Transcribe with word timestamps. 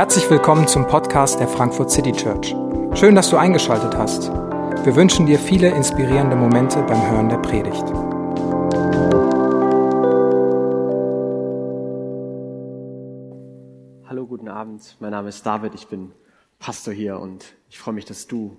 Herzlich 0.00 0.30
willkommen 0.30 0.66
zum 0.66 0.86
Podcast 0.86 1.40
der 1.40 1.46
Frankfurt 1.46 1.90
City 1.90 2.12
Church. 2.12 2.56
Schön, 2.98 3.14
dass 3.14 3.28
du 3.28 3.36
eingeschaltet 3.36 3.94
hast. 3.94 4.30
Wir 4.30 4.96
wünschen 4.96 5.26
dir 5.26 5.38
viele 5.38 5.68
inspirierende 5.68 6.36
Momente 6.36 6.82
beim 6.84 7.10
Hören 7.10 7.28
der 7.28 7.36
Predigt. 7.36 7.84
Hallo, 14.08 14.26
guten 14.26 14.48
Abend. 14.48 14.96
Mein 15.00 15.10
Name 15.10 15.28
ist 15.28 15.44
David. 15.44 15.74
Ich 15.74 15.88
bin 15.88 16.12
Pastor 16.58 16.94
hier 16.94 17.18
und 17.18 17.52
ich 17.68 17.78
freue 17.78 17.92
mich, 17.92 18.06
dass 18.06 18.26
du 18.26 18.56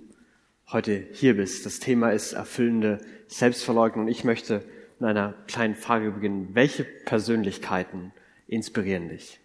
heute 0.70 1.08
hier 1.10 1.36
bist. 1.36 1.66
Das 1.66 1.80
Thema 1.80 2.10
ist 2.10 2.34
erfüllende 2.34 2.98
Selbstverleugnung 3.26 4.06
ich 4.06 4.22
möchte 4.22 4.62
mit 5.00 5.10
einer 5.10 5.34
kleinen 5.48 5.74
Frage 5.74 6.12
beginnen. 6.12 6.50
Welche 6.52 6.84
Persönlichkeiten 6.84 8.12
inspirieren 8.46 9.08
dich? 9.08 9.41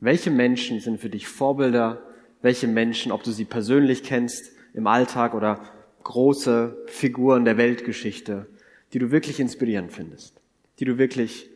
Welche 0.00 0.30
Menschen 0.30 0.80
sind 0.80 1.00
für 1.00 1.10
dich 1.10 1.26
Vorbilder? 1.28 2.02
Welche 2.40 2.68
Menschen, 2.68 3.10
ob 3.10 3.24
du 3.24 3.32
sie 3.32 3.44
persönlich 3.44 4.04
kennst 4.04 4.52
im 4.72 4.86
Alltag 4.86 5.34
oder 5.34 5.60
große 6.04 6.76
Figuren 6.86 7.44
der 7.44 7.56
Weltgeschichte, 7.56 8.46
die 8.92 9.00
du 9.00 9.10
wirklich 9.10 9.40
inspirierend 9.40 9.92
findest, 9.92 10.40
die 10.78 10.84
du 10.84 10.98
wirklich 10.98 11.50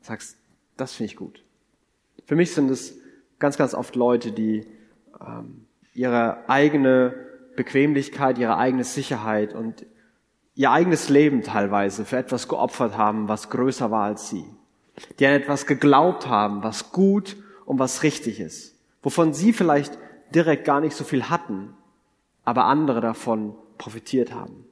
sagst, 0.00 0.36
das 0.76 0.94
finde 0.94 1.12
ich 1.12 1.16
gut. 1.16 1.44
Für 2.26 2.34
mich 2.34 2.52
sind 2.52 2.70
es 2.70 2.98
ganz, 3.38 3.56
ganz 3.56 3.74
oft 3.74 3.94
Leute, 3.94 4.32
die 4.32 4.66
ähm, 5.20 5.66
ihre 5.94 6.48
eigene 6.48 7.14
Bequemlichkeit, 7.54 8.38
ihre 8.38 8.56
eigene 8.56 8.84
Sicherheit 8.84 9.54
und 9.54 9.86
ihr 10.54 10.70
eigenes 10.70 11.08
Leben 11.08 11.42
teilweise 11.42 12.04
für 12.04 12.16
etwas 12.16 12.48
geopfert 12.48 12.96
haben, 12.96 13.28
was 13.28 13.50
größer 13.50 13.90
war 13.90 14.04
als 14.04 14.28
sie. 14.28 14.44
Die 15.18 15.26
an 15.26 15.32
etwas 15.32 15.66
geglaubt 15.66 16.26
haben, 16.26 16.62
was 16.62 16.92
gut 16.92 17.36
und 17.64 17.78
was 17.78 18.02
richtig 18.02 18.40
ist, 18.40 18.76
wovon 19.02 19.32
sie 19.32 19.52
vielleicht 19.52 19.98
direkt 20.34 20.64
gar 20.64 20.80
nicht 20.80 20.96
so 20.96 21.04
viel 21.04 21.24
hatten, 21.24 21.74
aber 22.44 22.64
andere 22.64 23.00
davon 23.00 23.54
profitiert 23.78 24.32
haben. 24.32 24.64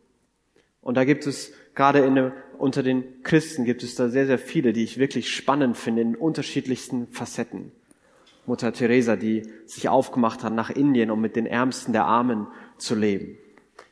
Und 0.83 0.97
da 0.97 1.05
gibt 1.05 1.27
es 1.27 1.53
gerade 1.75 2.01
in, 2.01 2.33
unter 2.59 2.83
den 2.83 3.23
Christen 3.23 3.65
gibt 3.65 3.83
es 3.83 3.95
da 3.95 4.09
sehr, 4.09 4.27
sehr 4.27 4.39
viele, 4.39 4.73
die 4.73 4.85
ich 4.85 4.99
wirklich 4.99 5.35
spannend 5.35 5.77
finde 5.77 6.03
in 6.03 6.17
unterschiedlichsten 6.17 7.09
Facetten. 7.09 7.73
Mutter 8.47 8.73
Teresa, 8.73 9.17
die 9.17 9.43
sich 9.67 9.89
aufgemacht 9.89 10.43
hat 10.43 10.55
nach 10.55 10.71
Indien, 10.71 11.11
um 11.11 11.21
mit 11.21 11.37
den 11.37 11.47
Ärmsten 11.47 11.93
der 11.93 12.07
Armen 12.07 12.47
zu 12.79 12.95
leben. 12.95 13.37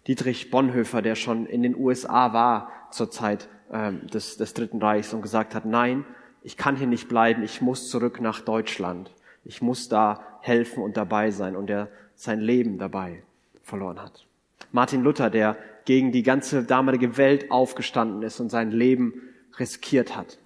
Dietrich 0.06 0.50
Bonhoeffer, 0.50 1.02
der 1.02 1.14
schon 1.14 1.46
in 1.46 1.62
den 1.62 1.76
USA 1.76 2.32
war 2.32 2.72
zur 2.90 3.10
Zeit 3.10 3.48
ähm, 3.70 4.06
des, 4.06 4.38
des 4.38 4.54
Dritten 4.54 4.80
Reichs 4.80 5.12
und 5.12 5.20
gesagt 5.20 5.54
hat, 5.54 5.66
nein, 5.66 6.06
ich 6.42 6.56
kann 6.56 6.76
hier 6.76 6.86
nicht 6.86 7.08
bleiben, 7.08 7.42
ich 7.42 7.60
muss 7.60 7.90
zurück 7.90 8.20
nach 8.20 8.40
Deutschland. 8.40 9.10
Ich 9.44 9.62
muss 9.62 9.88
da 9.88 10.22
helfen 10.40 10.82
und 10.82 10.96
dabei 10.96 11.30
sein 11.30 11.56
und 11.56 11.68
der 11.68 11.88
sein 12.14 12.40
Leben 12.40 12.78
dabei 12.78 13.22
verloren 13.62 14.00
hat. 14.00 14.26
Martin 14.72 15.02
Luther, 15.02 15.30
der 15.30 15.56
gegen 15.84 16.12
die 16.12 16.22
ganze 16.22 16.64
damalige 16.64 17.16
Welt 17.16 17.50
aufgestanden 17.50 18.22
ist 18.22 18.40
und 18.40 18.50
sein 18.50 18.70
Leben 18.70 19.22
riskiert 19.58 20.16
hat. 20.16 20.38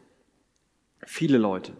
Viele 1.05 1.39
Leute. 1.39 1.73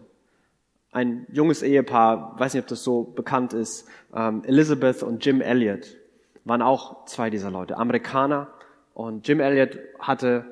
Ein 0.91 1.25
junges 1.31 1.63
Ehepaar, 1.63 2.37
weiß 2.39 2.53
nicht, 2.53 2.63
ob 2.63 2.67
das 2.67 2.83
so 2.83 3.03
bekannt 3.03 3.53
ist, 3.53 3.87
ähm, 4.13 4.43
Elizabeth 4.45 5.01
und 5.01 5.25
Jim 5.25 5.41
Elliot 5.41 5.97
waren 6.45 6.61
auch 6.61 7.05
zwei 7.05 7.29
dieser 7.29 7.49
Leute, 7.49 7.77
Amerikaner. 7.77 8.49
Und 8.93 9.27
Jim 9.27 9.39
Elliot 9.39 9.79
hatte 9.99 10.45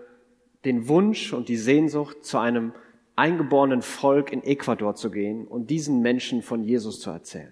den 0.65 0.87
Wunsch 0.87 1.33
und 1.33 1.49
die 1.49 1.57
Sehnsucht 1.57 2.23
zu 2.23 2.37
einem 2.37 2.73
eingeborenen 3.15 3.81
Volk 3.81 4.31
in 4.31 4.43
Ecuador 4.43 4.95
zu 4.95 5.11
gehen 5.11 5.47
und 5.47 5.69
diesen 5.69 6.01
Menschen 6.01 6.41
von 6.41 6.63
Jesus 6.63 6.99
zu 6.99 7.09
erzählen. 7.09 7.51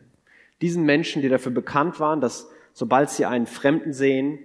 Diesen 0.61 0.83
Menschen, 0.85 1.21
die 1.21 1.29
dafür 1.29 1.51
bekannt 1.51 1.99
waren, 1.99 2.21
dass 2.21 2.49
sobald 2.73 3.09
sie 3.09 3.25
einen 3.25 3.45
Fremden 3.45 3.93
sehen, 3.93 4.39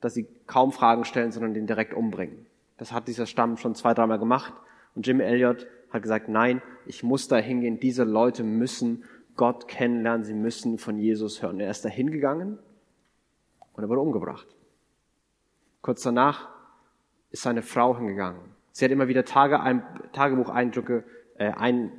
dass 0.00 0.14
sie 0.14 0.26
kaum 0.46 0.72
Fragen 0.72 1.04
stellen, 1.04 1.32
sondern 1.32 1.54
den 1.54 1.66
direkt 1.66 1.94
umbringen. 1.94 2.46
Das 2.76 2.92
hat 2.92 3.08
dieser 3.08 3.26
Stamm 3.26 3.56
schon 3.56 3.74
zwei, 3.74 3.94
dreimal 3.94 4.18
gemacht. 4.18 4.54
Und 4.94 5.06
Jim 5.06 5.20
Elliot 5.20 5.66
hat 5.90 6.02
gesagt, 6.02 6.28
nein, 6.28 6.62
ich 6.86 7.02
muss 7.02 7.28
da 7.28 7.36
hingehen. 7.36 7.80
Diese 7.80 8.04
Leute 8.04 8.44
müssen 8.44 9.04
Gott 9.36 9.68
kennenlernen. 9.68 10.24
Sie 10.24 10.34
müssen 10.34 10.78
von 10.78 10.98
Jesus 10.98 11.42
hören. 11.42 11.60
Er 11.60 11.70
ist 11.70 11.84
da 11.84 11.88
hingegangen 11.88 12.58
und 13.72 13.82
er 13.82 13.88
wurde 13.88 14.00
umgebracht. 14.00 14.46
Kurz 15.82 16.02
danach 16.02 16.48
ist 17.30 17.42
seine 17.42 17.62
Frau 17.62 17.96
hingegangen 17.96 18.57
Sie 18.78 18.84
hat 18.84 18.92
immer 18.92 19.08
wieder 19.08 19.24
Tage, 19.24 19.58
ein, 19.58 19.82
Tagebucheindrücke, 20.12 21.02
äh, 21.36 21.50
ein, 21.50 21.90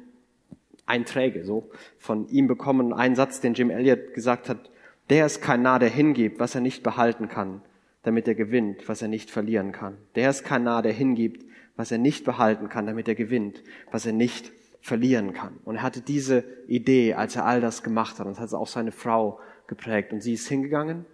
Einträge 0.85 1.43
so 1.43 1.69
von 1.97 2.29
ihm 2.29 2.47
bekommen. 2.47 2.93
Ein 2.93 3.17
Satz, 3.17 3.41
den 3.41 3.53
Jim 3.53 3.69
Elliot 3.69 4.13
gesagt 4.13 4.47
hat, 4.47 4.71
der 5.09 5.25
ist 5.25 5.41
kein 5.41 5.61
Narr, 5.61 5.79
der 5.79 5.89
hingibt, 5.89 6.39
was 6.39 6.55
er 6.55 6.61
nicht 6.61 6.81
behalten 6.81 7.27
kann, 7.27 7.61
damit 8.03 8.29
er 8.29 8.35
gewinnt, 8.35 8.87
was 8.87 9.01
er 9.01 9.09
nicht 9.09 9.29
verlieren 9.29 9.73
kann. 9.73 9.97
Der 10.15 10.29
ist 10.29 10.45
kein 10.45 10.63
Narr, 10.63 10.81
der 10.81 10.93
hingibt, 10.93 11.45
was 11.75 11.91
er 11.91 11.97
nicht 11.97 12.23
behalten 12.23 12.69
kann, 12.69 12.85
damit 12.85 13.09
er 13.09 13.15
gewinnt, 13.15 13.61
was 13.91 14.05
er 14.05 14.13
nicht 14.13 14.49
verlieren 14.79 15.33
kann. 15.33 15.57
Und 15.65 15.75
er 15.75 15.83
hatte 15.83 15.99
diese 15.99 16.45
Idee, 16.67 17.13
als 17.13 17.35
er 17.35 17.45
all 17.45 17.59
das 17.59 17.83
gemacht 17.83 18.19
hat, 18.19 18.25
und 18.25 18.37
das 18.37 18.39
hat 18.39 18.53
auch 18.53 18.67
seine 18.67 18.93
Frau 18.93 19.41
geprägt. 19.67 20.13
Und 20.13 20.21
sie 20.21 20.31
ist 20.31 20.47
hingegangen, 20.47 21.05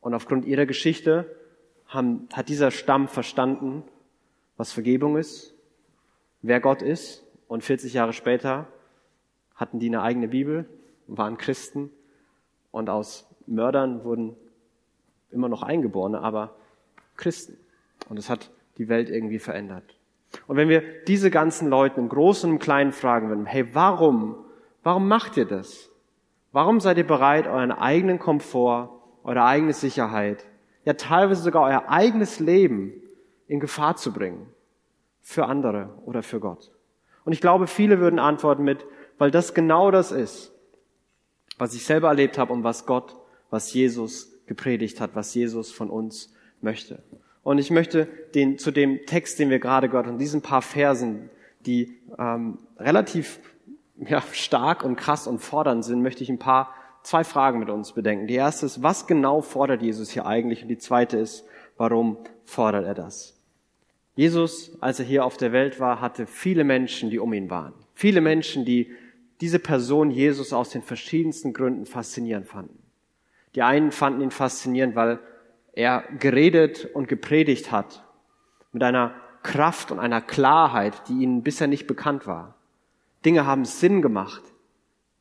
und 0.00 0.14
aufgrund 0.14 0.46
ihrer 0.46 0.64
Geschichte 0.64 1.36
haben, 1.84 2.30
hat 2.32 2.48
dieser 2.48 2.70
Stamm 2.70 3.08
verstanden, 3.08 3.84
was 4.60 4.72
Vergebung 4.72 5.16
ist, 5.16 5.54
wer 6.42 6.60
Gott 6.60 6.82
ist. 6.82 7.24
Und 7.48 7.64
40 7.64 7.94
Jahre 7.94 8.12
später 8.12 8.66
hatten 9.54 9.78
die 9.78 9.86
eine 9.86 10.02
eigene 10.02 10.28
Bibel, 10.28 10.68
waren 11.06 11.38
Christen 11.38 11.90
und 12.70 12.90
aus 12.90 13.26
Mördern 13.46 14.04
wurden 14.04 14.36
immer 15.30 15.48
noch 15.48 15.62
Eingeborene, 15.62 16.20
aber 16.20 16.54
Christen. 17.16 17.56
Und 18.10 18.18
es 18.18 18.28
hat 18.28 18.50
die 18.76 18.90
Welt 18.90 19.08
irgendwie 19.08 19.38
verändert. 19.38 19.96
Und 20.46 20.58
wenn 20.58 20.68
wir 20.68 20.82
diese 21.06 21.30
ganzen 21.30 21.70
Leute 21.70 21.98
im 21.98 22.10
Großen 22.10 22.50
und 22.50 22.56
im 22.56 22.60
Kleinen 22.60 22.92
fragen 22.92 23.30
würden, 23.30 23.46
hey, 23.46 23.74
warum, 23.74 24.36
warum 24.82 25.08
macht 25.08 25.38
ihr 25.38 25.46
das? 25.46 25.88
Warum 26.52 26.80
seid 26.80 26.98
ihr 26.98 27.06
bereit, 27.06 27.46
euren 27.46 27.72
eigenen 27.72 28.18
Komfort, 28.18 28.90
eure 29.24 29.42
eigene 29.42 29.72
Sicherheit, 29.72 30.44
ja 30.84 30.92
teilweise 30.92 31.42
sogar 31.42 31.62
euer 31.62 31.88
eigenes 31.88 32.40
Leben 32.40 32.92
in 33.50 33.58
Gefahr 33.58 33.96
zu 33.96 34.12
bringen. 34.12 34.46
Für 35.20 35.46
andere 35.46 35.90
oder 36.06 36.22
für 36.22 36.40
Gott. 36.40 36.70
Und 37.24 37.32
ich 37.32 37.40
glaube, 37.40 37.66
viele 37.66 37.98
würden 37.98 38.18
antworten 38.18 38.62
mit, 38.62 38.86
weil 39.18 39.30
das 39.30 39.52
genau 39.54 39.90
das 39.90 40.12
ist, 40.12 40.52
was 41.58 41.74
ich 41.74 41.84
selber 41.84 42.08
erlebt 42.08 42.38
habe 42.38 42.52
und 42.52 42.64
was 42.64 42.86
Gott, 42.86 43.16
was 43.50 43.72
Jesus 43.74 44.32
gepredigt 44.46 45.00
hat, 45.00 45.10
was 45.14 45.34
Jesus 45.34 45.72
von 45.72 45.90
uns 45.90 46.32
möchte. 46.62 47.02
Und 47.42 47.58
ich 47.58 47.70
möchte 47.70 48.06
den, 48.34 48.56
zu 48.56 48.70
dem 48.70 49.04
Text, 49.06 49.38
den 49.38 49.50
wir 49.50 49.58
gerade 49.58 49.88
gehört 49.88 50.06
haben, 50.06 50.18
diesen 50.18 50.42
paar 50.42 50.62
Versen, 50.62 51.28
die 51.66 51.98
ähm, 52.18 52.58
relativ 52.78 53.40
ja, 53.98 54.22
stark 54.32 54.84
und 54.84 54.96
krass 54.96 55.26
und 55.26 55.40
fordernd 55.40 55.84
sind, 55.84 56.02
möchte 56.02 56.22
ich 56.22 56.30
ein 56.30 56.38
paar, 56.38 56.72
zwei 57.02 57.24
Fragen 57.24 57.58
mit 57.58 57.68
uns 57.68 57.92
bedenken. 57.92 58.26
Die 58.26 58.34
erste 58.34 58.66
ist, 58.66 58.82
was 58.82 59.06
genau 59.06 59.40
fordert 59.40 59.82
Jesus 59.82 60.10
hier 60.10 60.24
eigentlich? 60.24 60.62
Und 60.62 60.68
die 60.68 60.78
zweite 60.78 61.18
ist, 61.18 61.44
warum 61.76 62.16
fordert 62.44 62.86
er 62.86 62.94
das? 62.94 63.39
Jesus, 64.14 64.76
als 64.80 64.98
er 64.98 65.06
hier 65.06 65.24
auf 65.24 65.36
der 65.36 65.52
Welt 65.52 65.80
war, 65.80 66.00
hatte 66.00 66.26
viele 66.26 66.64
Menschen, 66.64 67.10
die 67.10 67.18
um 67.18 67.32
ihn 67.32 67.50
waren. 67.50 67.74
Viele 67.94 68.20
Menschen, 68.20 68.64
die 68.64 68.92
diese 69.40 69.58
Person 69.58 70.10
Jesus 70.10 70.52
aus 70.52 70.70
den 70.70 70.82
verschiedensten 70.82 71.52
Gründen 71.52 71.86
faszinierend 71.86 72.46
fanden. 72.46 72.78
Die 73.54 73.62
einen 73.62 73.92
fanden 73.92 74.20
ihn 74.20 74.30
faszinierend, 74.30 74.94
weil 74.94 75.18
er 75.72 76.04
geredet 76.18 76.88
und 76.92 77.08
gepredigt 77.08 77.72
hat 77.72 78.04
mit 78.72 78.82
einer 78.82 79.14
Kraft 79.42 79.90
und 79.90 79.98
einer 79.98 80.20
Klarheit, 80.20 81.08
die 81.08 81.22
ihnen 81.22 81.42
bisher 81.42 81.66
nicht 81.66 81.86
bekannt 81.86 82.26
war. 82.26 82.56
Dinge 83.24 83.46
haben 83.46 83.64
Sinn 83.64 84.02
gemacht. 84.02 84.42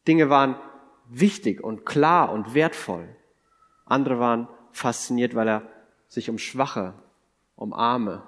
Dinge 0.08 0.30
waren 0.30 0.56
wichtig 1.08 1.64
und 1.64 1.86
klar 1.86 2.32
und 2.32 2.54
wertvoll. 2.54 3.08
Andere 3.86 4.20
waren 4.20 4.48
fasziniert, 4.72 5.36
weil 5.36 5.48
er 5.48 5.62
sich 6.08 6.30
um 6.30 6.38
Schwache, 6.38 6.94
um 7.56 7.74
Arme, 7.74 8.24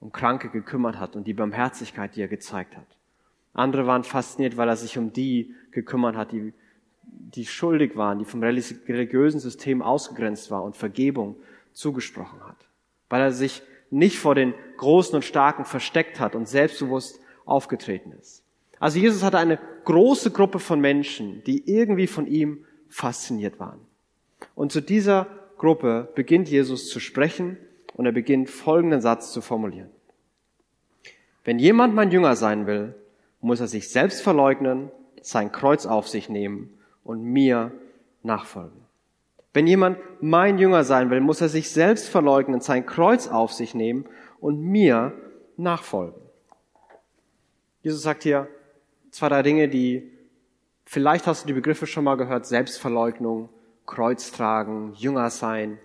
um 0.00 0.12
Kranke 0.12 0.48
gekümmert 0.48 0.98
hat 0.98 1.14
und 1.14 1.26
die 1.26 1.34
Barmherzigkeit, 1.34 2.16
die 2.16 2.22
er 2.22 2.28
gezeigt 2.28 2.76
hat. 2.76 2.86
Andere 3.52 3.86
waren 3.86 4.04
fasziniert, 4.04 4.56
weil 4.56 4.68
er 4.68 4.76
sich 4.76 4.96
um 4.96 5.12
die 5.12 5.54
gekümmert 5.70 6.16
hat, 6.16 6.32
die, 6.32 6.52
die 7.02 7.46
schuldig 7.46 7.96
waren, 7.96 8.18
die 8.18 8.24
vom 8.24 8.42
religiösen 8.42 9.40
System 9.40 9.82
ausgegrenzt 9.82 10.50
war 10.50 10.62
und 10.62 10.76
Vergebung 10.76 11.36
zugesprochen 11.72 12.42
hat. 12.44 12.56
Weil 13.08 13.22
er 13.22 13.32
sich 13.32 13.62
nicht 13.90 14.18
vor 14.18 14.34
den 14.34 14.54
Großen 14.78 15.14
und 15.16 15.24
Starken 15.24 15.64
versteckt 15.64 16.20
hat 16.20 16.34
und 16.34 16.48
selbstbewusst 16.48 17.20
aufgetreten 17.44 18.12
ist. 18.12 18.44
Also 18.78 18.98
Jesus 18.98 19.22
hatte 19.22 19.38
eine 19.38 19.58
große 19.84 20.30
Gruppe 20.30 20.58
von 20.58 20.80
Menschen, 20.80 21.42
die 21.44 21.68
irgendwie 21.70 22.06
von 22.06 22.26
ihm 22.26 22.64
fasziniert 22.88 23.58
waren. 23.58 23.80
Und 24.54 24.72
zu 24.72 24.80
dieser 24.80 25.26
Gruppe 25.58 26.08
beginnt 26.14 26.48
Jesus 26.48 26.88
zu 26.88 27.00
sprechen 27.00 27.58
und 28.00 28.06
er 28.06 28.12
beginnt 28.12 28.48
folgenden 28.48 29.02
Satz 29.02 29.30
zu 29.30 29.42
formulieren. 29.42 29.90
Wenn 31.44 31.58
jemand 31.58 31.94
mein 31.94 32.10
Jünger 32.10 32.34
sein 32.34 32.66
will, 32.66 32.94
muss 33.42 33.60
er 33.60 33.66
sich 33.66 33.90
selbst 33.90 34.22
verleugnen, 34.22 34.90
sein 35.20 35.52
Kreuz 35.52 35.84
auf 35.84 36.08
sich 36.08 36.30
nehmen 36.30 36.78
und 37.04 37.22
mir 37.22 37.72
nachfolgen. 38.22 38.86
Wenn 39.52 39.66
jemand 39.66 39.98
mein 40.22 40.56
Jünger 40.56 40.82
sein 40.82 41.10
will, 41.10 41.20
muss 41.20 41.42
er 41.42 41.50
sich 41.50 41.72
selbst 41.72 42.08
verleugnen, 42.08 42.62
sein 42.62 42.86
Kreuz 42.86 43.28
auf 43.28 43.52
sich 43.52 43.74
nehmen 43.74 44.06
und 44.40 44.62
mir 44.62 45.12
nachfolgen. 45.58 46.22
Jesus 47.82 48.00
sagt 48.00 48.22
hier 48.22 48.48
zwei, 49.10 49.28
drei 49.28 49.42
Dinge, 49.42 49.68
die 49.68 50.10
vielleicht 50.86 51.26
hast 51.26 51.42
du 51.42 51.48
die 51.48 51.52
Begriffe 51.52 51.86
schon 51.86 52.04
mal 52.04 52.16
gehört, 52.16 52.46
Selbstverleugnung, 52.46 53.50
Kreuz 53.84 54.32
tragen, 54.32 54.94
Jünger 54.94 55.28
sein. 55.28 55.78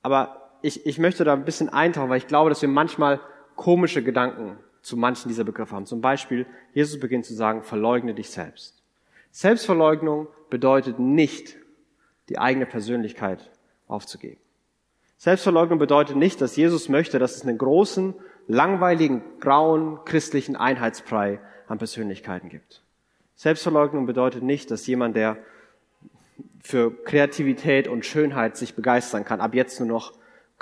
Aber 0.00 0.41
ich, 0.62 0.86
ich 0.86 0.98
möchte 0.98 1.24
da 1.24 1.32
ein 1.34 1.44
bisschen 1.44 1.68
eintauchen, 1.68 2.08
weil 2.08 2.18
ich 2.18 2.26
glaube, 2.26 2.50
dass 2.50 2.62
wir 2.62 2.68
manchmal 2.68 3.20
komische 3.56 4.02
Gedanken 4.02 4.56
zu 4.80 4.96
manchen 4.96 5.28
dieser 5.28 5.44
Begriffe 5.44 5.74
haben. 5.74 5.86
Zum 5.86 6.00
Beispiel, 6.00 6.46
Jesus 6.72 6.98
beginnt 6.98 7.24
zu 7.24 7.34
sagen, 7.34 7.62
verleugne 7.62 8.14
dich 8.14 8.30
selbst. 8.30 8.82
Selbstverleugnung 9.30 10.28
bedeutet 10.50 10.98
nicht, 10.98 11.56
die 12.28 12.38
eigene 12.38 12.66
Persönlichkeit 12.66 13.50
aufzugeben. 13.88 14.40
Selbstverleugnung 15.18 15.78
bedeutet 15.78 16.16
nicht, 16.16 16.40
dass 16.40 16.56
Jesus 16.56 16.88
möchte, 16.88 17.18
dass 17.18 17.36
es 17.36 17.42
einen 17.42 17.58
großen, 17.58 18.14
langweiligen, 18.48 19.22
grauen, 19.38 20.00
christlichen 20.04 20.56
Einheitsbrei 20.56 21.40
an 21.68 21.78
Persönlichkeiten 21.78 22.48
gibt. 22.48 22.82
Selbstverleugnung 23.36 24.06
bedeutet 24.06 24.42
nicht, 24.42 24.70
dass 24.70 24.86
jemand, 24.86 25.16
der 25.16 25.38
für 26.60 26.92
Kreativität 27.04 27.88
und 27.88 28.04
Schönheit 28.04 28.56
sich 28.56 28.74
begeistern 28.74 29.24
kann, 29.24 29.40
ab 29.40 29.54
jetzt 29.54 29.78
nur 29.80 29.88
noch 29.88 30.12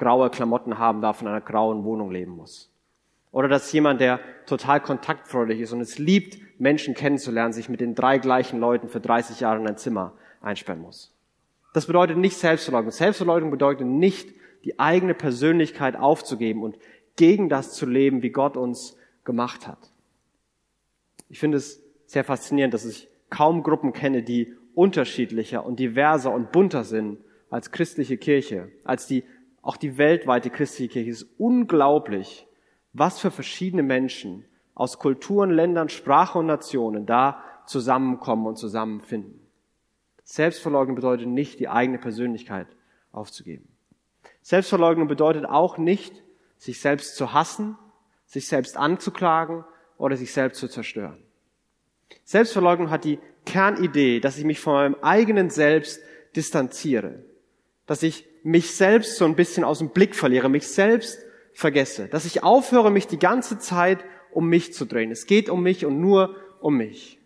graue 0.01 0.31
Klamotten 0.31 0.79
haben 0.79 1.01
darf 1.01 1.23
in 1.23 1.29
einer 1.29 1.41
grauen 1.41 1.85
Wohnung 1.85 2.11
leben 2.11 2.33
muss. 2.33 2.73
Oder 3.31 3.47
dass 3.47 3.71
jemand, 3.71 4.01
der 4.01 4.19
total 4.47 4.81
kontaktfreudig 4.81 5.61
ist 5.61 5.73
und 5.73 5.81
es 5.81 5.99
liebt, 5.99 6.39
Menschen 6.59 6.95
kennenzulernen, 6.95 7.53
sich 7.53 7.69
mit 7.69 7.81
den 7.81 7.95
drei 7.95 8.19
gleichen 8.19 8.59
Leuten 8.59 8.89
für 8.89 8.99
30 9.01 9.41
Jahre 9.41 9.61
in 9.61 9.69
ein 9.69 9.77
Zimmer 9.77 10.15
einsperren 10.41 10.83
muss. 10.83 11.15
Das 11.75 11.87
bedeutet 11.87 12.17
nicht 12.17 12.37
Selbstverleugnung. 12.37 12.91
Selbstverleugnung 12.91 13.51
bedeutet 13.51 13.87
nicht, 13.87 14.31
die 14.65 14.81
eigene 14.81 15.15
Persönlichkeit 15.15 15.97
aufzugeben 15.97 16.63
und 16.63 16.77
gegen 17.17 17.49
das 17.49 17.75
zu 17.75 17.87
leben, 17.87 18.23
wie 18.23 18.31
Gott 18.31 18.57
uns 18.57 18.97
gemacht 19.25 19.69
hat. 19.69 19.91
Ich 21.29 21.39
finde 21.39 21.59
es 21.59 21.83
sehr 22.07 22.25
faszinierend, 22.25 22.75
dass 22.75 22.85
ich 22.85 23.09
kaum 23.29 23.63
Gruppen 23.63 23.93
kenne, 23.93 24.23
die 24.23 24.55
unterschiedlicher 24.75 25.65
und 25.65 25.79
diverser 25.79 26.33
und 26.33 26.53
bunter 26.53 26.85
sind 26.85 27.19
als 27.49 27.71
christliche 27.71 28.17
Kirche, 28.17 28.69
als 28.85 29.07
die, 29.07 29.25
auch 29.63 29.77
die 29.77 29.99
weltweite 29.99 30.51
christliche 30.51 30.93
Kirche. 30.93 31.11
Ist 31.11 31.27
unglaublich, 31.39 32.47
was 32.93 33.21
für 33.21 33.31
verschiedene 33.31 33.83
Menschen 33.83 34.45
aus 34.75 34.99
Kulturen, 34.99 35.51
Ländern, 35.51 35.89
Sprache 35.89 36.39
und 36.39 36.47
Nationen 36.47 37.07
da 37.07 37.43
zusammenkommen 37.67 38.47
und 38.47 38.57
zusammenfinden. 38.57 39.41
Selbstverleugnung 40.25 40.97
bedeutet 40.97 41.27
nicht, 41.27 41.61
die 41.61 41.69
eigene 41.69 41.99
Persönlichkeit 41.99 42.67
aufzugeben. 43.13 43.69
Selbstverleugnung 44.43 45.09
bedeutet 45.09 45.45
auch 45.45 45.77
nicht, 45.77 46.23
sich 46.57 46.81
selbst 46.81 47.17
zu 47.17 47.33
hassen, 47.33 47.77
sich 48.27 48.47
selbst 48.47 48.77
anzuklagen 48.77 49.65
oder 49.99 50.17
sich 50.17 50.33
selbst 50.33 50.61
zu 50.61 50.69
zerstören. 50.69 51.19
Selbstverleugnung 52.25 52.91
hat 52.91 53.05
die 53.05 53.19
Kernidee, 53.45 54.21
dass 54.21 54.39
ich 54.39 54.45
mich 54.45 54.61
von 54.61 54.75
meinem 54.75 54.97
eigenen 55.03 55.51
Selbst 55.51 56.01
distanziere, 56.37 57.25
dass 57.87 58.03
ich 58.03 58.27
mich 58.43 58.75
selbst 58.75 59.17
so 59.17 59.25
ein 59.25 59.37
bisschen 59.37 59.65
aus 59.65 59.79
dem 59.79 59.91
Blick 59.91 60.15
verliere, 60.15 60.49
mich 60.49 60.67
selbst 60.69 61.19
vergesse, 61.53 62.09
dass 62.09 62.25
ich 62.25 62.43
aufhöre, 62.43 62.91
mich 62.91 63.07
die 63.07 63.19
ganze 63.19 63.59
Zeit 63.59 64.05
um 64.33 64.49
mich 64.49 64.73
zu 64.73 64.85
drehen. 64.85 65.11
Es 65.11 65.27
geht 65.27 65.49
um 65.51 65.63
mich 65.63 65.85
und 65.85 66.01
nur 66.01 66.37
um 66.61 66.77
mich. 66.77 67.19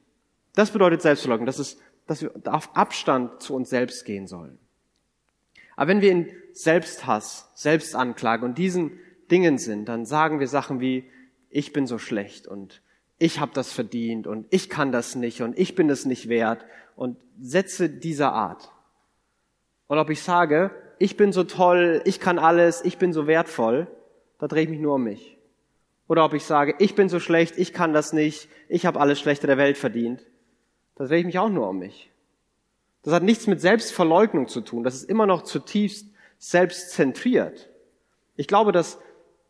Das 0.54 0.70
bedeutet 0.70 1.02
Selbstverleugnung, 1.02 1.46
dass, 1.46 1.58
es, 1.58 1.78
dass 2.06 2.22
wir 2.22 2.32
auf 2.46 2.74
Abstand 2.76 3.42
zu 3.42 3.54
uns 3.54 3.70
selbst 3.70 4.04
gehen 4.04 4.26
sollen. 4.26 4.58
Aber 5.76 5.88
wenn 5.88 6.00
wir 6.00 6.12
in 6.12 6.28
Selbsthass, 6.52 7.50
Selbstanklage 7.54 8.44
und 8.44 8.58
diesen 8.58 8.98
Dingen 9.30 9.58
sind, 9.58 9.86
dann 9.86 10.06
sagen 10.06 10.40
wir 10.40 10.46
Sachen 10.46 10.80
wie, 10.80 11.04
ich 11.50 11.72
bin 11.72 11.86
so 11.86 11.98
schlecht 11.98 12.46
und 12.46 12.82
ich 13.18 13.40
habe 13.40 13.52
das 13.54 13.72
verdient 13.72 14.26
und 14.26 14.46
ich 14.50 14.68
kann 14.68 14.92
das 14.92 15.14
nicht 15.14 15.42
und 15.42 15.58
ich 15.58 15.74
bin 15.74 15.88
es 15.90 16.04
nicht 16.04 16.28
wert 16.28 16.64
und 16.96 17.16
Sätze 17.40 17.88
dieser 17.88 18.32
Art. 18.32 18.70
Und 19.86 19.98
ob 19.98 20.10
ich 20.10 20.22
sage, 20.22 20.70
ich 20.98 21.16
bin 21.16 21.32
so 21.32 21.44
toll, 21.44 22.02
ich 22.04 22.20
kann 22.20 22.38
alles, 22.38 22.84
ich 22.84 22.98
bin 22.98 23.12
so 23.12 23.26
wertvoll, 23.26 23.86
da 24.38 24.48
drehe 24.48 24.64
ich 24.64 24.68
mich 24.68 24.80
nur 24.80 24.94
um 24.94 25.04
mich. 25.04 25.38
Oder 26.08 26.24
ob 26.24 26.34
ich 26.34 26.44
sage, 26.44 26.74
ich 26.78 26.94
bin 26.94 27.08
so 27.08 27.18
schlecht, 27.18 27.56
ich 27.58 27.72
kann 27.72 27.92
das 27.92 28.12
nicht, 28.12 28.48
ich 28.68 28.86
habe 28.86 29.00
alles 29.00 29.18
Schlechte 29.18 29.46
der 29.46 29.58
Welt 29.58 29.78
verdient, 29.78 30.22
da 30.96 31.06
drehe 31.06 31.20
ich 31.20 31.26
mich 31.26 31.38
auch 31.38 31.48
nur 31.48 31.68
um 31.68 31.78
mich. 31.78 32.10
Das 33.02 33.12
hat 33.12 33.22
nichts 33.22 33.46
mit 33.46 33.60
Selbstverleugnung 33.60 34.48
zu 34.48 34.60
tun, 34.60 34.84
das 34.84 34.94
ist 34.94 35.08
immer 35.08 35.26
noch 35.26 35.42
zutiefst 35.42 36.08
selbstzentriert. 36.38 37.70
Ich 38.36 38.48
glaube, 38.48 38.72
dass 38.72 38.98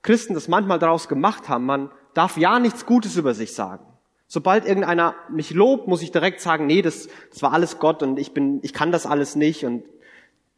Christen 0.03 0.35
das 0.35 0.49
manchmal 0.49 0.79
daraus 0.79 1.09
gemacht 1.09 1.49
haben, 1.49 1.65
man 1.65 1.91
darf 2.13 2.37
ja 2.37 2.61
nichts 2.61 2.87
Gutes 2.87 3.17
über 3.17 3.35
sich 3.35 3.55
sagen. 3.55 3.85
Sobald 4.27 4.65
irgendeiner 4.67 5.15
mich 5.31 5.51
lobt, 5.51 5.89
muss 5.89 6.03
ich 6.03 6.13
direkt 6.13 6.41
sagen, 6.41 6.67
nee, 6.67 6.83
das, 6.83 7.09
das 7.31 7.43
war 7.43 7.53
alles 7.53 7.79
Gott 7.79 8.03
und 8.03 8.19
ich 8.19 8.33
bin, 8.33 8.61
ich 8.63 8.73
kann 8.73 8.93
das 8.93 9.07
alles 9.07 9.37
nicht 9.37 9.65
und 9.65 9.85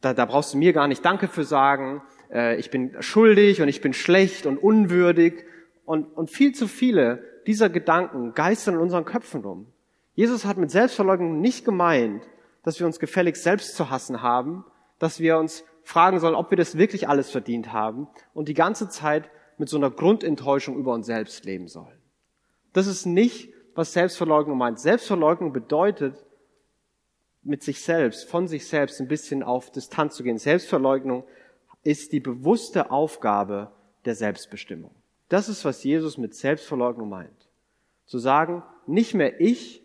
da, 0.01 0.13
da 0.13 0.25
brauchst 0.25 0.53
du 0.53 0.57
mir 0.57 0.73
gar 0.73 0.87
nicht 0.87 1.03
Danke 1.03 1.27
für 1.27 1.43
sagen. 1.43 2.01
Äh, 2.31 2.57
ich 2.57 2.69
bin 2.69 2.95
schuldig 3.01 3.61
und 3.61 3.67
ich 3.67 3.81
bin 3.81 3.93
schlecht 3.93 4.45
und 4.45 4.57
unwürdig 4.57 5.45
und, 5.85 6.05
und 6.15 6.29
viel 6.29 6.53
zu 6.53 6.67
viele 6.67 7.23
dieser 7.47 7.69
Gedanken 7.69 8.33
geistern 8.33 8.75
in 8.75 8.81
unseren 8.81 9.05
Köpfen 9.05 9.41
rum. 9.41 9.67
Jesus 10.13 10.45
hat 10.45 10.57
mit 10.57 10.71
Selbstverleugnung 10.71 11.39
nicht 11.39 11.63
gemeint, 11.63 12.27
dass 12.63 12.79
wir 12.79 12.85
uns 12.85 12.99
gefällig 12.99 13.37
selbst 13.37 13.75
zu 13.75 13.89
hassen 13.89 14.21
haben, 14.21 14.65
dass 14.99 15.19
wir 15.19 15.37
uns 15.37 15.63
fragen 15.83 16.19
sollen, 16.19 16.35
ob 16.35 16.51
wir 16.51 16.57
das 16.57 16.77
wirklich 16.77 17.07
alles 17.07 17.31
verdient 17.31 17.71
haben 17.71 18.07
und 18.33 18.49
die 18.49 18.53
ganze 18.53 18.89
Zeit 18.89 19.29
mit 19.57 19.69
so 19.69 19.77
einer 19.77 19.89
Grundenttäuschung 19.89 20.75
über 20.75 20.93
uns 20.93 21.05
selbst 21.05 21.45
leben 21.45 21.67
sollen. 21.67 21.97
Das 22.73 22.87
ist 22.87 23.05
nicht, 23.05 23.53
was 23.73 23.93
Selbstverleugnung 23.93 24.57
meint. 24.57 24.79
Selbstverleugnung 24.79 25.53
bedeutet, 25.53 26.25
mit 27.47 27.63
sich 27.63 27.81
selbst, 27.81 28.29
von 28.29 28.47
sich 28.47 28.67
selbst 28.67 28.99
ein 28.99 29.07
bisschen 29.07 29.43
auf 29.43 29.71
Distanz 29.71 30.15
zu 30.15 30.23
gehen. 30.23 30.37
Selbstverleugnung 30.37 31.23
ist 31.83 32.11
die 32.11 32.19
bewusste 32.19 32.91
Aufgabe 32.91 33.71
der 34.05 34.15
Selbstbestimmung. 34.15 34.91
Das 35.29 35.49
ist, 35.49 35.65
was 35.65 35.83
Jesus 35.83 36.17
mit 36.17 36.35
Selbstverleugnung 36.35 37.09
meint. 37.09 37.49
Zu 38.05 38.19
sagen, 38.19 38.63
nicht 38.85 39.13
mehr 39.13 39.41
ich 39.41 39.83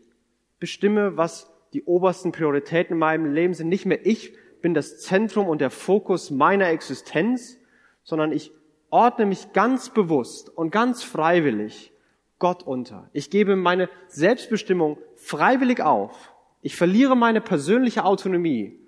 bestimme, 0.59 1.17
was 1.17 1.51
die 1.73 1.85
obersten 1.85 2.33
Prioritäten 2.33 2.95
in 2.95 2.99
meinem 2.99 3.33
Leben 3.33 3.55
sind. 3.55 3.69
Nicht 3.69 3.87
mehr 3.87 4.05
ich 4.07 4.35
bin 4.61 4.75
das 4.75 5.01
Zentrum 5.01 5.49
und 5.49 5.61
der 5.61 5.71
Fokus 5.71 6.31
meiner 6.31 6.69
Existenz, 6.69 7.59
sondern 8.05 8.33
ich 8.33 8.53
ordne 8.91 9.27
mich 9.27 9.53
ganz 9.53 9.91
bewusst 9.91 10.49
und 10.51 10.71
ganz 10.71 11.03
freiwillig 11.03 11.93
Gott 12.39 12.63
unter. 12.63 13.09
Ich 13.13 13.31
gebe 13.31 13.57
meine 13.57 13.89
Selbstbestimmung 14.09 14.99
freiwillig 15.17 15.81
auf. 15.83 16.32
Ich 16.63 16.77
verliere 16.77 17.17
meine 17.17 17.41
persönliche 17.41 18.05
Autonomie 18.05 18.79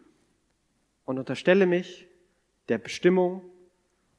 und 1.04 1.18
unterstelle 1.18 1.66
mich 1.66 2.06
der 2.68 2.78
Bestimmung 2.78 3.42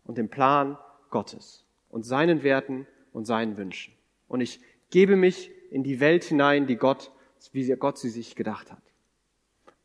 und 0.03 0.17
dem 0.17 0.29
Plan 0.29 0.77
Gottes 1.09 1.65
und 1.89 2.03
seinen 2.03 2.43
Werten 2.43 2.85
und 3.13 3.25
seinen 3.25 3.57
Wünschen. 3.57 3.93
Und 4.27 4.41
ich 4.41 4.59
gebe 4.89 5.15
mich 5.15 5.51
in 5.71 5.83
die 5.83 5.99
Welt 5.99 6.25
hinein, 6.25 6.67
die 6.67 6.75
Gott, 6.75 7.11
wie 7.53 7.65
Gott 7.75 7.97
sie 7.97 8.09
sich 8.09 8.35
gedacht 8.35 8.71
hat. 8.71 8.81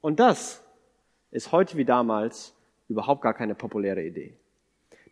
Und 0.00 0.18
das 0.18 0.64
ist 1.30 1.52
heute 1.52 1.76
wie 1.76 1.84
damals 1.84 2.54
überhaupt 2.88 3.22
gar 3.22 3.34
keine 3.34 3.54
populäre 3.54 4.02
Idee. 4.02 4.34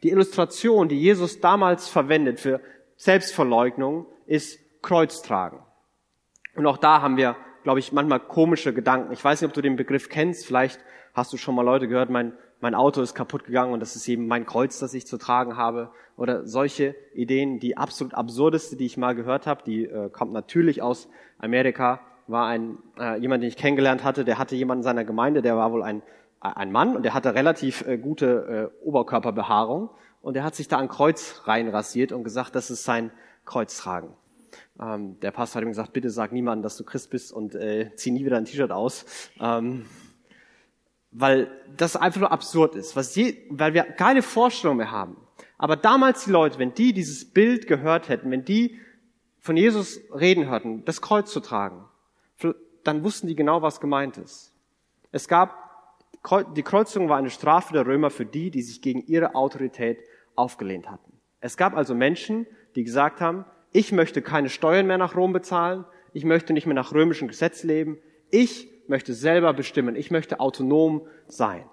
Die 0.03 0.11
Illustration, 0.11 0.89
die 0.89 1.01
Jesus 1.01 1.41
damals 1.41 1.89
verwendet 1.89 2.41
für 2.41 2.61
Selbstverleugnung, 2.97 4.07
ist 4.27 4.59
Kreuztragen. 4.83 5.61
Und 6.55 6.67
auch 6.67 6.79
da 6.79 7.01
haben 7.03 7.17
wir, 7.17 7.37
glaube 7.63 7.81
ich, 7.81 7.93
manchmal 7.93 8.21
komische 8.21 8.73
Gedanken. 8.73 9.13
Ich 9.13 9.23
weiß 9.23 9.41
nicht, 9.41 9.49
ob 9.49 9.55
du 9.55 9.63
den 9.63 9.77
Begriff 9.77 10.09
kennst. 10.09 10.47
Vielleicht 10.47 10.81
hast 11.15 11.33
du 11.33 11.37
schon 11.37 11.55
mal 11.55 11.63
Leute 11.63 11.89
gehört, 11.89 12.11
mein, 12.11 12.33
mein 12.61 12.75
Auto 12.75 13.01
ist 13.03 13.15
kaputt 13.15 13.45
gegangen 13.45 13.73
und 13.73 13.81
das 13.81 13.97
ist 13.97 14.09
eben 14.09 14.27
mein 14.27 14.47
Kreuz, 14.47 14.79
das 14.79 14.95
ich 14.95 15.07
zu 15.07 15.19
tragen 15.19 15.57
habe. 15.57 15.91
Oder 16.17 16.47
solche 16.47 16.95
Ideen, 17.15 17.61
die 17.61 17.77
absolut 17.77 18.15
absurdeste, 18.15 18.77
die 18.77 18.87
ich 18.87 18.97
mal 18.97 19.15
gehört 19.15 19.47
habe, 19.47 19.63
die 19.65 19.85
äh, 19.85 20.11
kommt 20.11 20.33
natürlich 20.33 20.83
aus 20.83 21.09
Amerika, 21.39 22.01
war 22.27 22.47
ein 22.47 22.79
äh, 22.99 23.19
jemand, 23.19 23.43
den 23.43 23.49
ich 23.49 23.57
kennengelernt 23.57 24.05
hatte, 24.05 24.25
der 24.25 24.39
hatte 24.39 24.55
jemanden 24.55 24.81
in 24.81 24.85
seiner 24.85 25.05
Gemeinde, 25.05 25.43
der 25.43 25.57
war 25.57 25.73
wohl 25.73 25.83
ein 25.83 26.03
ein 26.41 26.71
Mann 26.71 26.95
und 26.95 27.03
der 27.03 27.15
hatte 27.15 27.35
relativ 27.35 27.87
äh, 27.87 27.99
gute 27.99 28.71
äh, 28.83 28.87
Oberkörperbehaarung 28.87 29.91
und 30.23 30.35
der 30.35 30.45
hat 30.45 30.55
sich 30.55 30.69
da 30.69 30.79
ein 30.79 30.89
Kreuz 30.89 31.43
reinrasiert 31.45 32.13
und 32.13 32.25
gesagt, 32.25 32.55
das 32.55 32.71
ist 32.71 32.85
sein 32.85 33.11
Kreuztragen. 33.45 34.11
Ähm, 34.81 35.19
der 35.21 35.31
Pastor 35.31 35.61
hat 35.61 35.67
ihm 35.67 35.71
gesagt, 35.71 35.93
bitte 35.93 36.11
sag 36.11 36.33
niemandem, 36.33 36.63
dass 36.63 36.77
du 36.77 36.85
Christ 36.85 37.11
bist 37.11 37.33
und 37.33 37.55
äh, 37.55 37.91
zieh 37.97 38.11
nie 38.11 38.25
wieder 38.25 38.37
ein 38.37 38.45
T-Shirt 38.45 38.71
aus. 38.71 39.05
Ähm, 39.41 39.87
weil 41.11 41.51
das 41.77 41.97
einfach 41.97 42.21
nur 42.21 42.33
absurd 42.33 42.75
ist, 42.75 42.95
was 42.95 43.15
je, 43.15 43.37
weil 43.51 43.75
wir 43.75 43.85
keine 43.85 44.23
Vorstellung 44.23 44.77
mehr 44.77 44.91
haben. 44.91 45.17
Aber 45.57 45.77
damals 45.77 46.25
die 46.25 46.31
Leute, 46.31 46.59
wenn 46.59 46.75
die 46.75 46.93
dieses 46.93 47.31
Bild 47.31 47.67
gehört 47.67 48.09
hätten, 48.09 48.31
wenn 48.31 48.45
die 48.45 48.79
von 49.41 49.57
Jesus 49.57 50.01
reden 50.13 50.49
hörten, 50.49 50.85
das 50.85 51.01
Kreuz 51.01 51.33
zu 51.33 51.41
tragen, 51.41 51.85
dann 52.85 53.05
wussten 53.05 53.27
die 53.27 53.37
genau, 53.37 53.63
was 53.63 53.81
gemeint 53.81 54.19
ist. 54.19 54.53
Es 55.11 55.29
gab, 55.29 55.55
die 56.55 56.63
Kreuzung 56.63 57.09
war 57.09 57.19
eine 57.19 57.31
Strafe 57.31 57.73
der 57.73 57.87
Römer 57.87 58.11
für 58.11 58.27
die, 58.27 58.51
die 58.51 58.63
sich 58.63 58.83
gegen 58.83 59.03
ihre 59.07 59.35
Autorität 59.35 59.99
aufgelehnt 60.37 60.91
hatten. 60.91 61.13
Es 61.41 61.57
gab 61.57 61.75
also 61.75 61.95
Menschen, 61.95 62.47
die 62.77 62.85
gesagt 62.85 63.21
haben, 63.21 63.45
ich 63.73 63.93
möchte 63.93 64.23
keine 64.23 64.49
Steuern 64.49 64.87
mehr 64.87 64.99
nach 64.99 65.17
Rom 65.17 65.33
bezahlen, 65.33 65.85
ich 66.13 66.25
möchte 66.25 66.53
nicht 66.53 66.67
mehr 66.67 66.75
nach 66.75 66.93
römischem 66.93 67.29
Gesetz 67.29 67.63
leben, 67.63 67.99
ich 68.31 68.69
möchte 68.89 69.15
selber 69.15 69.53
bestimmen, 69.53 69.97
ich 69.97 70.11
möchte 70.11 70.41
autonom 70.41 71.07
sein. 71.27 71.65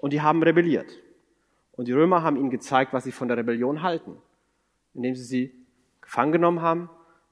Und 0.00 0.12
die 0.12 0.22
haben 0.22 0.42
rebelliert. 0.42 0.90
Und 1.72 1.88
die 1.88 1.92
Römer 1.92 2.22
haben 2.22 2.36
ihnen 2.36 2.50
gezeigt, 2.50 2.92
was 2.92 3.04
sie 3.04 3.12
von 3.12 3.28
der 3.28 3.36
Rebellion 3.36 3.82
halten, 3.82 4.16
indem 4.94 5.14
sie 5.14 5.24
sie 5.24 5.66
gefangen 6.00 6.32
genommen 6.32 6.60
haben 6.60 6.90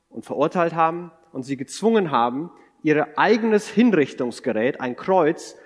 und 0.09 0.25
verurteilt 0.25 0.75
haben 0.75 1.11
und 1.33 1.43
sie 1.43 1.57
gezwungen 1.57 2.11
haben, 2.11 2.51
ihr 2.83 3.19
eigenes 3.19 3.69
Hinrichtungsgerät, 3.69 4.81
ein 4.81 4.97
Kreuz, 4.97 5.57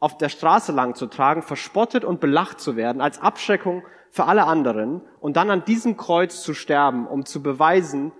auf 0.00 0.16
der 0.16 0.30
Straße 0.30 0.72
lang 0.72 0.94
zu 0.94 1.06
tragen, 1.06 1.42
verspottet 1.42 2.04
und 2.04 2.20
belacht 2.20 2.60
zu 2.60 2.74
werden, 2.74 3.00
als 3.00 3.20
Abschreckung 3.20 3.84
für 4.10 4.24
alle 4.24 4.44
anderen 4.44 5.02
und 5.20 5.36
dann 5.36 5.50
an 5.50 5.64
diesem 5.64 5.96
Kreuz 5.96 6.42
zu 6.42 6.54
sterben, 6.54 7.06
um 7.06 7.24
zu 7.24 7.42
beweisen, 7.42 8.12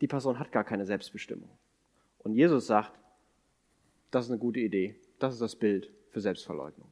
die 0.00 0.08
Person 0.08 0.38
hat 0.38 0.50
gar 0.50 0.64
keine 0.64 0.86
Selbstbestimmung. 0.86 1.50
Und 2.18 2.34
Jesus 2.34 2.66
sagt, 2.66 2.92
das 4.10 4.24
ist 4.24 4.30
eine 4.30 4.40
gute 4.40 4.60
Idee. 4.60 4.96
Das 5.18 5.34
ist 5.34 5.42
das 5.42 5.54
Bild 5.54 5.90
für 6.10 6.20
Selbstverleugnung. 6.20 6.88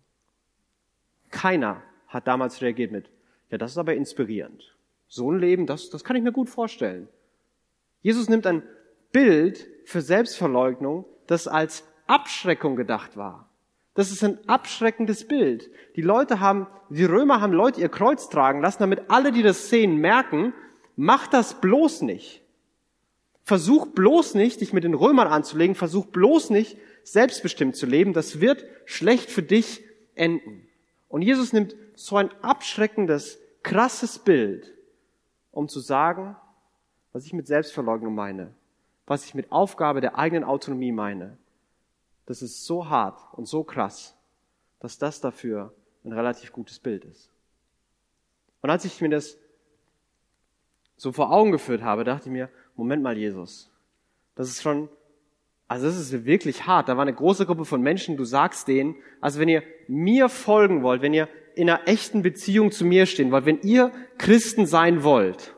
Keiner 1.30 1.82
hat 2.08 2.28
damals 2.28 2.60
reagiert 2.60 2.92
mit, 2.92 3.10
ja, 3.50 3.58
das 3.58 3.72
ist 3.72 3.78
aber 3.78 3.94
inspirierend. 3.94 4.76
So 5.08 5.30
ein 5.30 5.38
Leben, 5.38 5.66
das, 5.66 5.90
das 5.90 6.04
kann 6.04 6.16
ich 6.16 6.22
mir 6.22 6.32
gut 6.32 6.48
vorstellen. 6.48 7.08
Jesus 8.02 8.28
nimmt 8.28 8.46
ein 8.46 8.62
Bild 9.12 9.68
für 9.84 10.00
Selbstverleugnung, 10.00 11.04
das 11.26 11.48
als 11.48 11.84
Abschreckung 12.06 12.76
gedacht 12.76 13.16
war. 13.16 13.48
Das 13.94 14.10
ist 14.10 14.24
ein 14.24 14.38
abschreckendes 14.48 15.28
Bild. 15.28 15.70
Die 15.96 16.02
Leute 16.02 16.40
haben, 16.40 16.66
die 16.88 17.04
Römer 17.04 17.40
haben 17.40 17.52
Leute 17.52 17.80
ihr 17.80 17.90
Kreuz 17.90 18.30
tragen 18.30 18.62
lassen, 18.62 18.78
damit 18.80 19.10
alle, 19.10 19.32
die 19.32 19.42
das 19.42 19.68
sehen, 19.68 19.96
merken, 19.96 20.54
mach 20.96 21.26
das 21.26 21.60
bloß 21.60 22.02
nicht. 22.02 22.42
Versuch 23.44 23.86
bloß 23.88 24.34
nicht, 24.34 24.60
dich 24.60 24.72
mit 24.72 24.84
den 24.84 24.94
Römern 24.94 25.28
anzulegen. 25.28 25.74
Versuch 25.74 26.06
bloß 26.06 26.50
nicht, 26.50 26.78
selbstbestimmt 27.02 27.76
zu 27.76 27.86
leben. 27.86 28.12
Das 28.12 28.40
wird 28.40 28.64
schlecht 28.86 29.30
für 29.30 29.42
dich 29.42 29.84
enden. 30.14 30.66
Und 31.08 31.22
Jesus 31.22 31.52
nimmt 31.52 31.76
so 31.94 32.16
ein 32.16 32.30
abschreckendes, 32.40 33.38
krasses 33.62 34.18
Bild, 34.18 34.72
um 35.50 35.68
zu 35.68 35.80
sagen, 35.80 36.36
was 37.12 37.26
ich 37.26 37.34
mit 37.34 37.46
Selbstverleugnung 37.46 38.14
meine, 38.14 38.54
was 39.06 39.26
ich 39.26 39.34
mit 39.34 39.52
Aufgabe 39.52 40.00
der 40.00 40.16
eigenen 40.16 40.44
Autonomie 40.44 40.92
meine 40.92 41.36
das 42.26 42.42
ist 42.42 42.64
so 42.64 42.88
hart 42.88 43.20
und 43.32 43.46
so 43.46 43.64
krass, 43.64 44.16
dass 44.80 44.98
das 44.98 45.20
dafür 45.20 45.74
ein 46.04 46.12
relativ 46.12 46.52
gutes 46.52 46.78
Bild 46.78 47.04
ist. 47.04 47.30
Und 48.60 48.70
als 48.70 48.84
ich 48.84 49.00
mir 49.00 49.08
das 49.08 49.38
so 50.96 51.12
vor 51.12 51.32
Augen 51.32 51.52
geführt 51.52 51.82
habe, 51.82 52.04
dachte 52.04 52.28
ich 52.28 52.32
mir, 52.32 52.48
Moment 52.76 53.02
mal, 53.02 53.16
Jesus, 53.16 53.70
das 54.34 54.48
ist 54.48 54.62
schon, 54.62 54.88
also 55.68 55.86
das 55.86 55.98
ist 55.98 56.24
wirklich 56.24 56.66
hart. 56.66 56.88
Da 56.88 56.96
war 56.96 57.02
eine 57.02 57.14
große 57.14 57.44
Gruppe 57.44 57.64
von 57.64 57.82
Menschen, 57.82 58.16
du 58.16 58.24
sagst 58.24 58.68
denen, 58.68 58.94
also 59.20 59.40
wenn 59.40 59.48
ihr 59.48 59.62
mir 59.88 60.28
folgen 60.28 60.82
wollt, 60.82 61.02
wenn 61.02 61.14
ihr 61.14 61.28
in 61.54 61.68
einer 61.68 61.86
echten 61.86 62.22
Beziehung 62.22 62.70
zu 62.70 62.84
mir 62.84 63.06
stehen 63.06 63.30
wollt, 63.30 63.46
wenn 63.46 63.60
ihr 63.62 63.92
Christen 64.16 64.66
sein 64.66 65.02
wollt, 65.02 65.54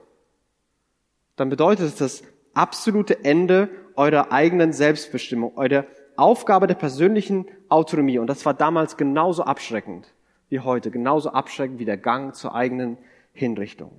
dann 1.37 1.51
bedeutet 1.51 1.87
es 1.87 1.97
das 1.97 2.23
absolute 2.55 3.25
Ende 3.25 3.69
eurer 3.97 4.33
eigenen 4.33 4.73
Selbstbestimmung, 4.73 5.57
eurer 5.57 5.87
Aufgabe 6.17 6.67
der 6.67 6.75
persönlichen 6.75 7.47
Autonomie. 7.69 8.19
Und 8.19 8.27
das 8.27 8.45
war 8.47 8.55
damals 8.55 8.97
genauso 8.97 9.45
abschreckend 9.45 10.13
wie 10.49 10.61
heute, 10.61 10.91
genauso 10.91 11.31
abschreckend 11.31 11.79
wie 11.79 11.85
der 11.85 11.97
Gang 11.97 12.35
zur 12.35 12.55
eigenen 12.55 12.99
Hinrichtung. 13.33 13.91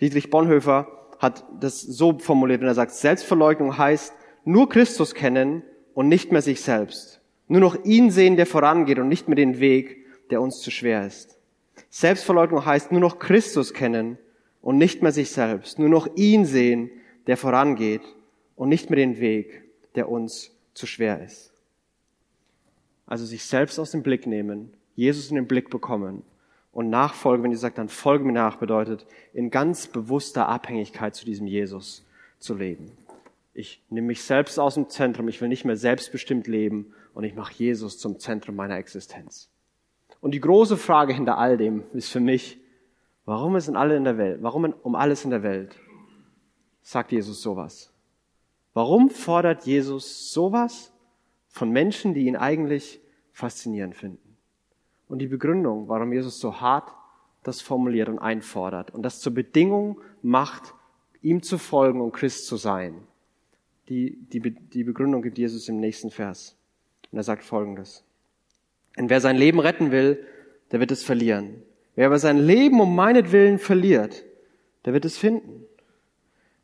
Dietrich 0.00 0.30
Bonhoeffer 0.30 0.88
hat 1.18 1.44
das 1.60 1.80
so 1.80 2.18
formuliert, 2.18 2.60
wenn 2.60 2.68
er 2.68 2.74
sagt, 2.74 2.92
Selbstverleugnung 2.92 3.78
heißt, 3.78 4.12
nur 4.44 4.68
Christus 4.68 5.14
kennen 5.14 5.62
und 5.94 6.08
nicht 6.08 6.32
mehr 6.32 6.42
sich 6.42 6.60
selbst. 6.60 7.20
Nur 7.48 7.60
noch 7.60 7.84
ihn 7.84 8.10
sehen, 8.10 8.36
der 8.36 8.46
vorangeht 8.46 8.98
und 8.98 9.08
nicht 9.08 9.28
mehr 9.28 9.36
den 9.36 9.60
Weg, 9.60 10.04
der 10.30 10.40
uns 10.42 10.60
zu 10.60 10.70
schwer 10.70 11.06
ist. 11.06 11.38
Selbstverleugnung 11.90 12.64
heißt 12.64 12.92
nur 12.92 13.00
noch 13.00 13.18
Christus 13.18 13.72
kennen 13.72 14.18
und 14.60 14.78
nicht 14.78 15.02
mehr 15.02 15.12
sich 15.12 15.30
selbst. 15.30 15.78
Nur 15.78 15.88
noch 15.88 16.08
ihn 16.16 16.44
sehen, 16.44 16.90
der 17.26 17.36
vorangeht 17.36 18.02
und 18.56 18.68
nicht 18.68 18.90
mehr 18.90 18.96
den 18.96 19.20
Weg, 19.20 19.62
der 19.94 20.08
uns 20.08 20.53
zu 20.74 20.86
schwer 20.86 21.24
ist. 21.24 21.52
Also 23.06 23.24
sich 23.24 23.44
selbst 23.44 23.78
aus 23.78 23.90
dem 23.90 24.02
Blick 24.02 24.26
nehmen, 24.26 24.72
Jesus 24.96 25.30
in 25.30 25.36
den 25.36 25.46
Blick 25.46 25.70
bekommen 25.70 26.22
und 26.72 26.90
Nachfolge, 26.90 27.42
wenn 27.42 27.50
ihr 27.50 27.58
sagt, 27.58 27.78
dann 27.78 27.88
folge 27.88 28.24
mir 28.24 28.32
nach, 28.32 28.56
bedeutet, 28.56 29.06
in 29.32 29.50
ganz 29.50 29.86
bewusster 29.86 30.48
Abhängigkeit 30.48 31.14
zu 31.14 31.24
diesem 31.24 31.46
Jesus 31.46 32.04
zu 32.38 32.54
leben. 32.54 32.90
Ich 33.54 33.82
nehme 33.88 34.08
mich 34.08 34.22
selbst 34.24 34.58
aus 34.58 34.74
dem 34.74 34.88
Zentrum, 34.88 35.28
ich 35.28 35.40
will 35.40 35.48
nicht 35.48 35.64
mehr 35.64 35.76
selbstbestimmt 35.76 36.48
leben 36.48 36.92
und 37.14 37.22
ich 37.22 37.34
mache 37.34 37.54
Jesus 37.54 37.98
zum 37.98 38.18
Zentrum 38.18 38.56
meiner 38.56 38.76
Existenz. 38.76 39.48
Und 40.20 40.32
die 40.32 40.40
große 40.40 40.76
Frage 40.76 41.12
hinter 41.12 41.38
all 41.38 41.56
dem 41.56 41.84
ist 41.92 42.10
für 42.10 42.20
mich, 42.20 42.58
warum 43.24 43.54
in 43.56 43.76
alle 43.76 43.96
in 43.96 44.04
der 44.04 44.18
Welt, 44.18 44.42
warum 44.42 44.64
um 44.82 44.96
alles 44.96 45.24
in 45.24 45.30
der 45.30 45.44
Welt 45.44 45.76
sagt 46.82 47.12
Jesus 47.12 47.40
sowas? 47.40 47.93
Warum 48.74 49.08
fordert 49.08 49.64
Jesus 49.64 50.32
sowas 50.32 50.92
von 51.48 51.70
Menschen, 51.70 52.12
die 52.12 52.26
ihn 52.26 52.36
eigentlich 52.36 53.00
faszinierend 53.32 53.94
finden? 53.94 54.36
Und 55.08 55.20
die 55.20 55.28
Begründung, 55.28 55.88
warum 55.88 56.12
Jesus 56.12 56.40
so 56.40 56.60
hart 56.60 56.92
das 57.44 57.60
formuliert 57.60 58.08
und 58.08 58.18
einfordert 58.18 58.90
und 58.90 59.02
das 59.02 59.20
zur 59.20 59.32
Bedingung 59.32 60.00
macht, 60.22 60.74
ihm 61.22 61.42
zu 61.42 61.58
folgen 61.58 62.00
und 62.00 62.12
Christ 62.12 62.46
zu 62.46 62.56
sein. 62.56 62.94
Die, 63.88 64.16
die, 64.32 64.40
die 64.40 64.84
Begründung 64.84 65.22
gibt 65.22 65.38
Jesus 65.38 65.68
im 65.68 65.78
nächsten 65.78 66.10
Vers. 66.10 66.56
Und 67.12 67.18
er 67.18 67.22
sagt 67.22 67.44
folgendes. 67.44 68.02
Und 68.96 69.10
wer 69.10 69.20
sein 69.20 69.36
Leben 69.36 69.60
retten 69.60 69.90
will, 69.90 70.26
der 70.72 70.80
wird 70.80 70.90
es 70.90 71.04
verlieren. 71.04 71.62
Wer 71.94 72.06
aber 72.06 72.18
sein 72.18 72.38
Leben 72.38 72.80
um 72.80 72.96
meinetwillen 72.96 73.58
verliert, 73.58 74.24
der 74.84 74.94
wird 74.94 75.04
es 75.04 75.18
finden. 75.18 75.66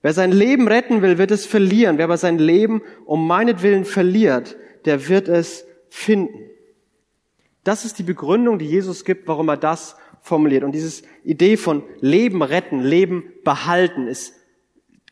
Wer 0.02 0.12
sein 0.14 0.32
Leben 0.32 0.66
retten 0.66 1.02
will, 1.02 1.18
wird 1.18 1.30
es 1.30 1.46
verlieren. 1.46 1.98
Wer 1.98 2.04
aber 2.04 2.16
sein 2.16 2.38
Leben 2.38 2.82
um 3.04 3.26
meinetwillen 3.26 3.84
verliert, 3.84 4.56
der 4.84 5.08
wird 5.08 5.28
es 5.28 5.66
finden. 5.88 6.50
Das 7.64 7.84
ist 7.84 7.98
die 7.98 8.02
Begründung, 8.02 8.58
die 8.58 8.66
Jesus 8.66 9.04
gibt, 9.04 9.28
warum 9.28 9.48
er 9.48 9.58
das 9.58 9.96
formuliert. 10.20 10.64
Und 10.64 10.72
diese 10.72 11.02
Idee 11.24 11.56
von 11.56 11.82
Leben 12.00 12.42
retten, 12.42 12.80
Leben 12.80 13.24
behalten 13.44 14.06
ist 14.06 14.34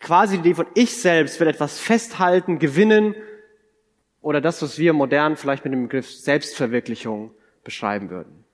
quasi 0.00 0.36
die 0.36 0.48
Idee 0.48 0.54
von 0.54 0.66
ich 0.74 0.96
selbst 1.00 1.38
will 1.40 1.48
etwas 1.48 1.78
festhalten, 1.78 2.58
gewinnen 2.58 3.14
oder 4.20 4.40
das, 4.40 4.62
was 4.62 4.78
wir 4.78 4.92
modern 4.92 5.36
vielleicht 5.36 5.64
mit 5.64 5.72
dem 5.72 5.84
Begriff 5.84 6.10
Selbstverwirklichung 6.10 7.32
beschreiben 7.64 8.10
würden. 8.10 8.44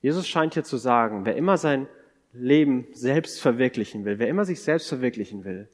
Jesus 0.00 0.26
scheint 0.28 0.54
hier 0.54 0.64
zu 0.64 0.76
sagen, 0.76 1.24
wer 1.24 1.36
immer 1.36 1.58
sein 1.58 1.88
Leben 2.38 2.86
selbst 2.92 3.40
verwirklichen 3.40 4.04
will, 4.04 4.18
wer 4.18 4.28
immer 4.28 4.44
sich 4.44 4.60
selbst 4.60 4.88
verwirklichen 4.88 5.44
will, 5.44 5.68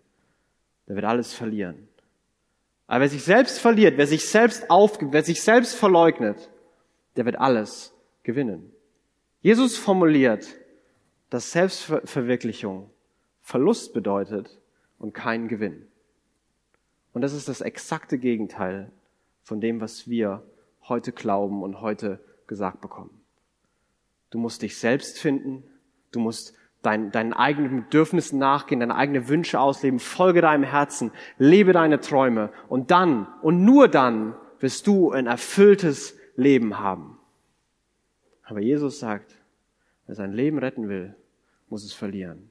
der 0.88 0.96
wird 0.96 1.04
alles 1.04 1.32
verlieren. 1.32 1.88
Aber 2.86 3.00
wer 3.02 3.08
sich 3.08 3.24
selbst 3.24 3.58
verliert, 3.58 3.96
wer 3.96 4.06
sich 4.06 4.28
selbst 4.28 4.70
aufgibt, 4.70 5.12
wer 5.12 5.22
sich 5.22 5.42
selbst 5.42 5.74
verleugnet, 5.74 6.50
der 7.16 7.24
wird 7.24 7.38
alles 7.38 7.94
gewinnen. 8.22 8.72
Jesus 9.40 9.76
formuliert, 9.76 10.46
dass 11.30 11.52
Selbstverwirklichung 11.52 12.90
Verlust 13.40 13.92
bedeutet 13.92 14.60
und 14.98 15.14
kein 15.14 15.48
Gewinn. 15.48 15.86
Und 17.12 17.22
das 17.22 17.32
ist 17.32 17.48
das 17.48 17.60
exakte 17.60 18.18
Gegenteil 18.18 18.90
von 19.42 19.60
dem, 19.60 19.80
was 19.80 20.08
wir 20.08 20.42
heute 20.88 21.12
glauben 21.12 21.62
und 21.62 21.80
heute 21.80 22.20
gesagt 22.46 22.80
bekommen. 22.80 23.20
Du 24.30 24.38
musst 24.38 24.62
dich 24.62 24.78
selbst 24.78 25.18
finden, 25.18 25.64
Du 26.12 26.20
musst 26.20 26.54
dein, 26.82 27.10
deinen 27.10 27.32
eigenen 27.32 27.84
Bedürfnissen 27.84 28.38
nachgehen, 28.38 28.80
deine 28.80 28.94
eigenen 28.94 29.28
Wünsche 29.28 29.58
ausleben, 29.58 29.98
folge 29.98 30.40
deinem 30.40 30.64
Herzen, 30.64 31.10
lebe 31.38 31.72
deine 31.72 32.00
Träume 32.00 32.50
und 32.68 32.90
dann 32.90 33.26
und 33.42 33.64
nur 33.64 33.88
dann 33.88 34.34
wirst 34.60 34.86
du 34.86 35.10
ein 35.10 35.26
erfülltes 35.26 36.16
Leben 36.36 36.78
haben. 36.78 37.18
Aber 38.42 38.60
Jesus 38.60 38.98
sagt, 38.98 39.34
wer 40.06 40.14
sein 40.14 40.32
Leben 40.32 40.58
retten 40.58 40.88
will, 40.88 41.14
muss 41.68 41.84
es 41.84 41.92
verlieren. 41.92 42.50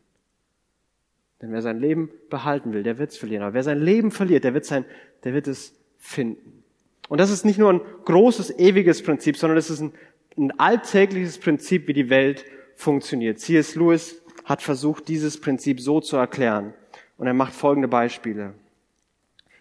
Denn 1.42 1.52
wer 1.52 1.62
sein 1.62 1.80
Leben 1.80 2.10
behalten 2.30 2.74
will, 2.74 2.84
der 2.84 2.98
wird 2.98 3.12
es 3.12 3.18
verlieren. 3.18 3.44
Aber 3.44 3.54
wer 3.54 3.64
sein 3.64 3.80
Leben 3.80 4.12
verliert, 4.12 4.44
der 4.44 4.54
wird, 4.54 4.66
sein, 4.66 4.86
der 5.24 5.34
wird 5.34 5.48
es 5.48 5.74
finden. 5.98 6.64
Und 7.10 7.20
das 7.20 7.32
ist 7.32 7.46
nicht 7.46 7.58
nur 7.58 7.74
ein 7.74 7.82
großes, 8.06 8.58
ewiges 8.60 9.04
Prinzip, 9.04 9.38
sondern 9.38 9.58
es 9.58 9.70
ist 9.70 9.82
ein, 9.82 9.94
ein 10.38 10.60
alltägliches 10.60 11.40
Prinzip, 11.40 11.88
wie 11.88 11.94
die 11.94 12.10
Welt 12.10 12.46
funktioniert. 12.82 13.40
C.S. 13.40 13.76
Lewis 13.76 14.22
hat 14.46 14.62
versucht, 14.62 15.08
dieses 15.08 15.40
Prinzip 15.40 15.80
so 15.80 16.02
zu 16.02 16.18
erklären. 16.18 16.74
Und 17.18 17.28
er 17.28 17.34
macht 17.34 17.54
folgende 17.54 17.88
Beispiele. 17.88 18.54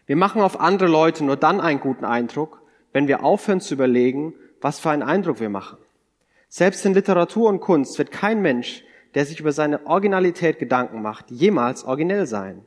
Wir 0.06 0.16
machen 0.16 0.42
auf 0.42 0.58
andere 0.58 0.88
Leute 0.88 1.24
nur 1.24 1.36
dann 1.36 1.60
einen 1.60 1.80
guten 1.80 2.04
Eindruck, 2.04 2.62
wenn 2.92 3.06
wir 3.06 3.22
aufhören 3.22 3.60
zu 3.60 3.74
überlegen, 3.74 4.34
was 4.60 4.80
für 4.80 4.90
einen 4.90 5.02
Eindruck 5.02 5.40
wir 5.40 5.50
machen. 5.50 5.78
Selbst 6.48 6.84
in 6.84 6.94
Literatur 6.94 7.48
und 7.48 7.60
Kunst 7.60 7.96
wird 7.98 8.10
kein 8.10 8.42
Mensch, 8.42 8.82
der 9.14 9.24
sich 9.24 9.38
über 9.38 9.52
seine 9.52 9.86
Originalität 9.86 10.58
Gedanken 10.58 11.02
macht, 11.02 11.30
jemals 11.30 11.84
originell 11.84 12.26
sein. 12.26 12.64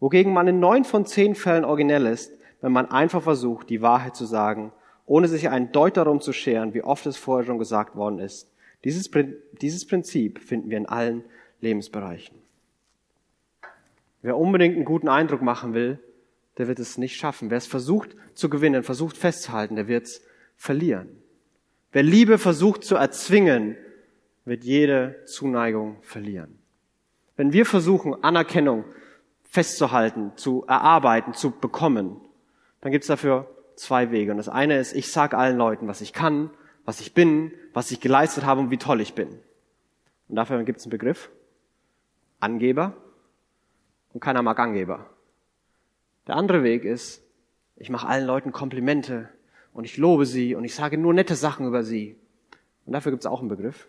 Wogegen 0.00 0.32
man 0.32 0.48
in 0.48 0.60
neun 0.60 0.84
von 0.84 1.04
zehn 1.04 1.34
Fällen 1.34 1.64
originell 1.64 2.06
ist, 2.06 2.32
wenn 2.60 2.72
man 2.72 2.90
einfach 2.90 3.22
versucht, 3.22 3.68
die 3.68 3.82
Wahrheit 3.82 4.16
zu 4.16 4.24
sagen, 4.24 4.72
ohne 5.06 5.28
sich 5.28 5.48
einen 5.48 5.72
Deut 5.72 5.96
darum 5.96 6.20
zu 6.20 6.32
scheren, 6.32 6.74
wie 6.74 6.82
oft 6.82 7.06
es 7.06 7.16
vorher 7.16 7.46
schon 7.46 7.58
gesagt 7.58 7.96
worden 7.96 8.18
ist. 8.18 8.48
Dieses, 8.84 9.10
dieses 9.60 9.86
Prinzip 9.86 10.40
finden 10.40 10.70
wir 10.70 10.78
in 10.78 10.86
allen 10.86 11.24
Lebensbereichen. 11.60 12.36
Wer 14.22 14.36
unbedingt 14.36 14.76
einen 14.76 14.84
guten 14.84 15.08
Eindruck 15.08 15.42
machen 15.42 15.74
will, 15.74 15.98
der 16.58 16.68
wird 16.68 16.78
es 16.78 16.98
nicht 16.98 17.16
schaffen. 17.16 17.50
Wer 17.50 17.58
es 17.58 17.66
versucht 17.66 18.16
zu 18.34 18.48
gewinnen, 18.48 18.82
versucht 18.82 19.16
festzuhalten, 19.16 19.76
der 19.76 19.88
wird 19.88 20.06
es 20.06 20.24
verlieren. 20.56 21.08
Wer 21.92 22.02
Liebe 22.02 22.38
versucht 22.38 22.84
zu 22.84 22.96
erzwingen, 22.96 23.76
wird 24.44 24.64
jede 24.64 25.24
Zuneigung 25.26 25.96
verlieren. 26.02 26.58
Wenn 27.36 27.52
wir 27.52 27.64
versuchen, 27.64 28.22
Anerkennung 28.24 28.84
festzuhalten, 29.44 30.32
zu 30.36 30.64
erarbeiten, 30.66 31.34
zu 31.34 31.50
bekommen, 31.52 32.20
dann 32.80 32.92
gibt 32.92 33.04
es 33.04 33.08
dafür 33.08 33.48
zwei 33.76 34.10
Wege. 34.10 34.32
Und 34.32 34.38
das 34.38 34.48
eine 34.48 34.78
ist, 34.78 34.94
ich 34.94 35.10
sage 35.12 35.38
allen 35.38 35.56
Leuten, 35.56 35.86
was 35.86 36.00
ich 36.00 36.12
kann, 36.12 36.50
was 36.88 37.02
ich 37.02 37.12
bin, 37.12 37.52
was 37.74 37.90
ich 37.90 38.00
geleistet 38.00 38.46
habe 38.46 38.62
und 38.62 38.70
wie 38.70 38.78
toll 38.78 39.02
ich 39.02 39.12
bin. 39.12 39.28
Und 40.26 40.36
dafür 40.36 40.64
gibt 40.64 40.78
es 40.78 40.86
einen 40.86 40.90
Begriff, 40.90 41.28
Angeber, 42.40 42.94
und 44.14 44.20
keiner 44.20 44.40
mag 44.40 44.58
Angeber. 44.58 45.04
Der 46.26 46.36
andere 46.36 46.62
Weg 46.62 46.86
ist, 46.86 47.22
ich 47.76 47.90
mache 47.90 48.08
allen 48.08 48.24
Leuten 48.24 48.52
Komplimente 48.52 49.28
und 49.74 49.84
ich 49.84 49.98
lobe 49.98 50.24
sie 50.24 50.54
und 50.54 50.64
ich 50.64 50.74
sage 50.74 50.96
nur 50.96 51.12
nette 51.12 51.34
Sachen 51.34 51.66
über 51.66 51.82
sie. 51.82 52.16
Und 52.86 52.94
dafür 52.94 53.12
gibt 53.12 53.22
es 53.22 53.26
auch 53.26 53.40
einen 53.40 53.50
Begriff. 53.50 53.86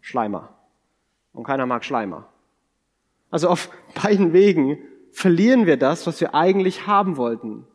Schleimer. 0.00 0.54
Und 1.32 1.42
keiner 1.42 1.66
mag 1.66 1.84
Schleimer. 1.84 2.28
Also 3.32 3.48
auf 3.48 3.70
beiden 4.00 4.32
Wegen 4.32 4.78
verlieren 5.10 5.66
wir 5.66 5.78
das, 5.78 6.06
was 6.06 6.20
wir 6.20 6.32
eigentlich 6.32 6.86
haben 6.86 7.16
wollten. 7.16 7.66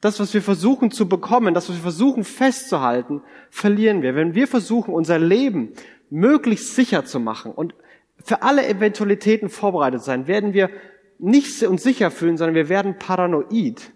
Das, 0.00 0.20
was 0.20 0.34
wir 0.34 0.42
versuchen 0.42 0.90
zu 0.90 1.08
bekommen, 1.08 1.54
das, 1.54 1.68
was 1.68 1.76
wir 1.76 1.82
versuchen 1.82 2.24
festzuhalten, 2.24 3.22
verlieren 3.50 4.02
wir. 4.02 4.14
Wenn 4.14 4.34
wir 4.34 4.46
versuchen, 4.46 4.92
unser 4.92 5.18
Leben 5.18 5.72
möglichst 6.10 6.74
sicher 6.74 7.04
zu 7.04 7.18
machen 7.18 7.52
und 7.52 7.74
für 8.22 8.42
alle 8.42 8.66
Eventualitäten 8.66 9.48
vorbereitet 9.48 10.02
sein, 10.02 10.26
werden 10.26 10.52
wir 10.52 10.70
nicht 11.18 11.62
uns 11.62 11.82
sicher 11.82 12.10
fühlen, 12.10 12.36
sondern 12.36 12.54
wir 12.54 12.68
werden 12.68 12.98
paranoid 12.98 13.92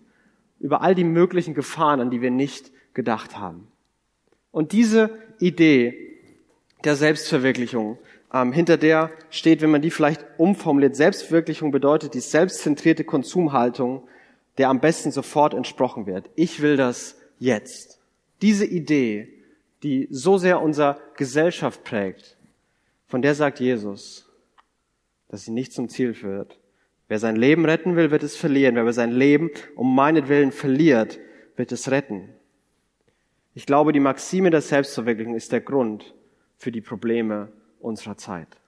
über 0.59 0.83
all 0.83 0.95
die 0.95 1.05
möglichen 1.05 1.55
Gefahren, 1.55 2.01
an 2.01 2.11
die 2.11 2.21
wir 2.21 2.31
nicht 2.31 2.71
gedacht 2.95 3.39
haben. 3.39 3.69
Und 4.51 4.73
diese 4.73 5.11
Idee 5.39 6.19
der 6.85 6.97
Selbstverwirklichung, 6.97 7.99
ähm, 8.33 8.53
hinter 8.53 8.77
der 8.77 9.11
steht, 9.31 9.61
wenn 9.63 9.71
man 9.71 9.83
die 9.83 9.91
vielleicht 9.91 10.25
umformuliert, 10.39 10.97
Selbstverwirklichung 10.97 11.71
bedeutet 11.71 12.15
die 12.15 12.21
selbstzentrierte 12.21 13.05
Konsumhaltung, 13.05 14.05
der 14.61 14.69
am 14.69 14.81
besten 14.81 15.11
sofort 15.11 15.55
entsprochen 15.55 16.05
wird. 16.05 16.29
Ich 16.35 16.61
will 16.61 16.77
das 16.77 17.17
jetzt. 17.39 17.99
Diese 18.43 18.67
Idee, 18.67 19.33
die 19.83 20.07
so 20.11 20.37
sehr 20.37 20.61
unsere 20.61 21.01
Gesellschaft 21.17 21.83
prägt, 21.83 22.37
von 23.07 23.23
der 23.23 23.35
sagt 23.35 23.59
Jesus, 23.59 24.31
dass 25.29 25.47
sie 25.47 25.51
nicht 25.51 25.73
zum 25.73 25.89
Ziel 25.89 26.13
führt. 26.13 26.61
Wer 27.09 27.19
sein 27.19 27.37
Leben 27.37 27.65
retten 27.65 27.97
will, 27.97 28.11
wird 28.11 28.23
es 28.23 28.37
verlieren. 28.37 28.75
Wer 28.75 28.93
sein 28.93 29.13
Leben 29.13 29.51
um 29.77 29.95
meinetwillen 29.95 30.53
verliert, 30.53 31.19
wird 31.57 31.73
es 31.73 31.91
retten. 31.91 32.29
Ich 33.55 33.65
glaube, 33.65 33.95
die 33.95 33.99
Maxime 33.99 34.51
der 34.51 34.61
Selbstverwirklichung 34.61 35.37
ist 35.37 35.53
der 35.53 35.63
Grund 35.63 36.15
für 36.59 36.71
die 36.71 36.83
Probleme 36.83 37.51
unserer 37.79 38.19
Zeit. 38.19 38.59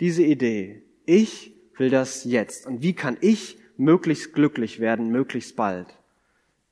Diese 0.00 0.24
Idee, 0.24 0.82
ich 1.06 1.54
will 1.76 1.88
das 1.88 2.24
jetzt 2.24 2.66
und 2.66 2.82
wie 2.82 2.94
kann 2.94 3.16
ich 3.20 3.58
möglichst 3.78 4.34
glücklich 4.34 4.80
werden, 4.80 5.10
möglichst 5.10 5.56
bald, 5.56 5.96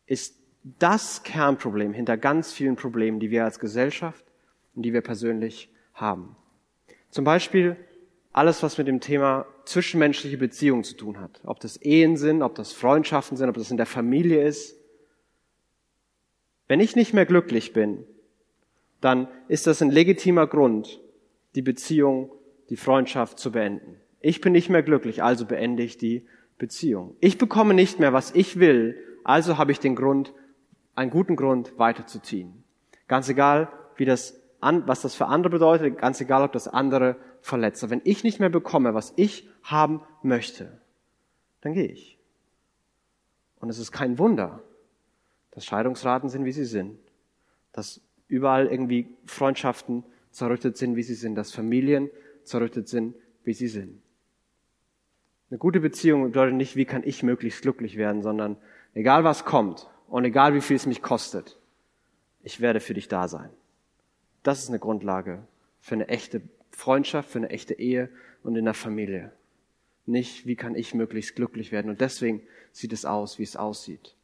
ist 0.04 0.36
das 0.78 1.22
Kernproblem 1.22 1.94
hinter 1.94 2.18
ganz 2.18 2.52
vielen 2.52 2.76
Problemen, 2.76 3.20
die 3.20 3.30
wir 3.30 3.44
als 3.44 3.58
Gesellschaft 3.58 4.24
und 4.74 4.82
die 4.82 4.92
wir 4.92 5.00
persönlich 5.00 5.70
haben. 5.94 6.36
Zum 7.10 7.24
Beispiel 7.24 7.76
alles, 8.32 8.62
was 8.62 8.76
mit 8.76 8.88
dem 8.88 9.00
Thema 9.00 9.46
zwischenmenschliche 9.64 10.36
Beziehungen 10.36 10.84
zu 10.84 10.94
tun 10.94 11.20
hat. 11.20 11.40
Ob 11.44 11.60
das 11.60 11.78
Ehen 11.78 12.16
sind, 12.16 12.42
ob 12.42 12.54
das 12.54 12.72
Freundschaften 12.72 13.36
sind, 13.36 13.48
ob 13.48 13.56
das 13.56 13.70
in 13.70 13.78
der 13.78 13.86
Familie 13.86 14.42
ist. 14.42 14.76
Wenn 16.68 16.80
ich 16.80 16.96
nicht 16.96 17.14
mehr 17.14 17.24
glücklich 17.24 17.72
bin, 17.72 18.04
dann 19.00 19.28
ist 19.48 19.66
das 19.66 19.80
ein 19.80 19.90
legitimer 19.90 20.46
Grund, 20.46 21.00
die 21.54 21.62
Beziehung, 21.62 22.30
die 22.68 22.76
Freundschaft 22.76 23.38
zu 23.38 23.52
beenden. 23.52 24.00
Ich 24.20 24.40
bin 24.40 24.52
nicht 24.52 24.68
mehr 24.68 24.82
glücklich, 24.82 25.22
also 25.22 25.46
beende 25.46 25.82
ich 25.82 25.96
die 25.96 26.26
Beziehung. 26.58 27.16
Ich 27.20 27.38
bekomme 27.38 27.74
nicht 27.74 27.98
mehr, 27.98 28.12
was 28.12 28.34
ich 28.34 28.58
will, 28.58 28.96
also 29.24 29.58
habe 29.58 29.72
ich 29.72 29.80
den 29.80 29.96
Grund, 29.96 30.32
einen 30.94 31.10
guten 31.10 31.36
Grund 31.36 31.78
weiterzuziehen. 31.78 32.64
Ganz 33.08 33.28
egal, 33.28 33.68
wie 33.96 34.04
das, 34.04 34.40
was 34.60 35.02
das 35.02 35.14
für 35.14 35.26
andere 35.26 35.50
bedeutet, 35.50 35.98
ganz 35.98 36.20
egal, 36.20 36.42
ob 36.42 36.52
das 36.52 36.68
andere 36.68 37.16
verletze, 37.40 37.90
wenn 37.90 38.00
ich 38.04 38.24
nicht 38.24 38.40
mehr 38.40 38.48
bekomme, 38.48 38.94
was 38.94 39.12
ich 39.16 39.48
haben 39.62 40.00
möchte, 40.22 40.80
dann 41.60 41.74
gehe 41.74 41.86
ich. 41.86 42.18
Und 43.60 43.68
es 43.68 43.78
ist 43.78 43.92
kein 43.92 44.18
Wunder, 44.18 44.62
dass 45.50 45.64
Scheidungsraten 45.64 46.28
sind, 46.28 46.44
wie 46.44 46.52
sie 46.52 46.64
sind, 46.64 46.98
dass 47.72 48.00
überall 48.28 48.66
irgendwie 48.66 49.08
Freundschaften 49.24 50.04
zerrüttet 50.30 50.76
sind, 50.76 50.96
wie 50.96 51.02
sie 51.02 51.14
sind, 51.14 51.34
dass 51.34 51.52
Familien 51.52 52.10
zerrüttet 52.44 52.88
sind, 52.88 53.14
wie 53.44 53.54
sie 53.54 53.68
sind. 53.68 54.02
Eine 55.50 55.58
gute 55.58 55.80
Beziehung 55.80 56.24
bedeutet 56.24 56.56
nicht, 56.56 56.74
wie 56.76 56.84
kann 56.84 57.02
ich 57.04 57.22
möglichst 57.22 57.62
glücklich 57.62 57.96
werden, 57.96 58.22
sondern 58.22 58.56
egal 58.94 59.22
was 59.22 59.44
kommt 59.44 59.88
und 60.08 60.24
egal 60.24 60.54
wie 60.54 60.60
viel 60.60 60.76
es 60.76 60.86
mich 60.86 61.02
kostet, 61.02 61.58
ich 62.42 62.60
werde 62.60 62.80
für 62.80 62.94
dich 62.94 63.08
da 63.08 63.28
sein. 63.28 63.50
Das 64.42 64.60
ist 64.60 64.68
eine 64.68 64.78
Grundlage 64.78 65.42
für 65.80 65.94
eine 65.94 66.08
echte 66.08 66.42
Freundschaft, 66.70 67.30
für 67.30 67.38
eine 67.38 67.50
echte 67.50 67.74
Ehe 67.74 68.08
und 68.42 68.56
in 68.56 68.64
der 68.64 68.74
Familie. 68.74 69.32
Nicht, 70.04 70.46
wie 70.46 70.56
kann 70.56 70.74
ich 70.74 70.94
möglichst 70.94 71.36
glücklich 71.36 71.72
werden. 71.72 71.90
Und 71.90 72.00
deswegen 72.00 72.42
sieht 72.72 72.92
es 72.92 73.04
aus, 73.04 73.38
wie 73.38 73.42
es 73.44 73.56
aussieht. 73.56 74.14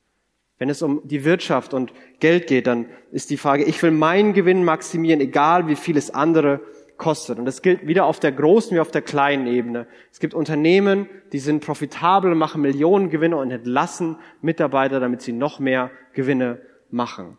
Wenn 0.58 0.70
es 0.70 0.82
um 0.82 1.00
die 1.04 1.24
Wirtschaft 1.24 1.74
und 1.74 1.92
Geld 2.20 2.46
geht, 2.46 2.66
dann 2.66 2.87
ist 3.11 3.30
die 3.30 3.37
Frage, 3.37 3.64
ich 3.64 3.82
will 3.82 3.90
meinen 3.90 4.32
Gewinn 4.32 4.64
maximieren, 4.64 5.20
egal 5.20 5.66
wie 5.66 5.76
viel 5.76 5.96
es 5.96 6.11
andere 6.11 6.61
kostet. 7.02 7.38
Und 7.40 7.46
das 7.46 7.62
gilt 7.62 7.86
wieder 7.86 8.04
auf 8.04 8.20
der 8.20 8.30
großen 8.30 8.76
wie 8.76 8.80
auf 8.80 8.92
der 8.92 9.02
kleinen 9.02 9.48
Ebene. 9.48 9.88
Es 10.12 10.20
gibt 10.20 10.34
Unternehmen, 10.34 11.08
die 11.32 11.40
sind 11.40 11.64
profitabel 11.64 12.34
machen 12.36 12.62
Millionen 12.62 13.10
Gewinne 13.10 13.36
und 13.36 13.50
entlassen 13.50 14.16
Mitarbeiter, 14.40 15.00
damit 15.00 15.20
sie 15.20 15.32
noch 15.32 15.58
mehr 15.58 15.90
Gewinne 16.12 16.60
machen. 16.90 17.36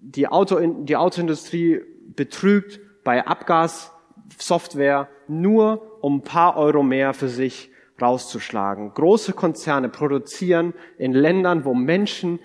Die, 0.00 0.26
Auto, 0.26 0.58
die 0.58 0.96
Autoindustrie 0.96 1.82
betrügt 2.16 2.80
bei 3.04 3.26
Abgas 3.26 3.92
Software 4.38 5.08
nur 5.28 6.02
um 6.02 6.16
ein 6.16 6.22
paar 6.22 6.56
Euro 6.56 6.82
mehr 6.82 7.12
für 7.12 7.28
sich 7.28 7.70
rauszuschlagen. 8.00 8.94
Große 8.94 9.34
Konzerne 9.34 9.90
produzieren 9.90 10.72
in 10.96 11.12
Ländern, 11.12 11.66
wo 11.66 11.74
Menschen 11.74 12.40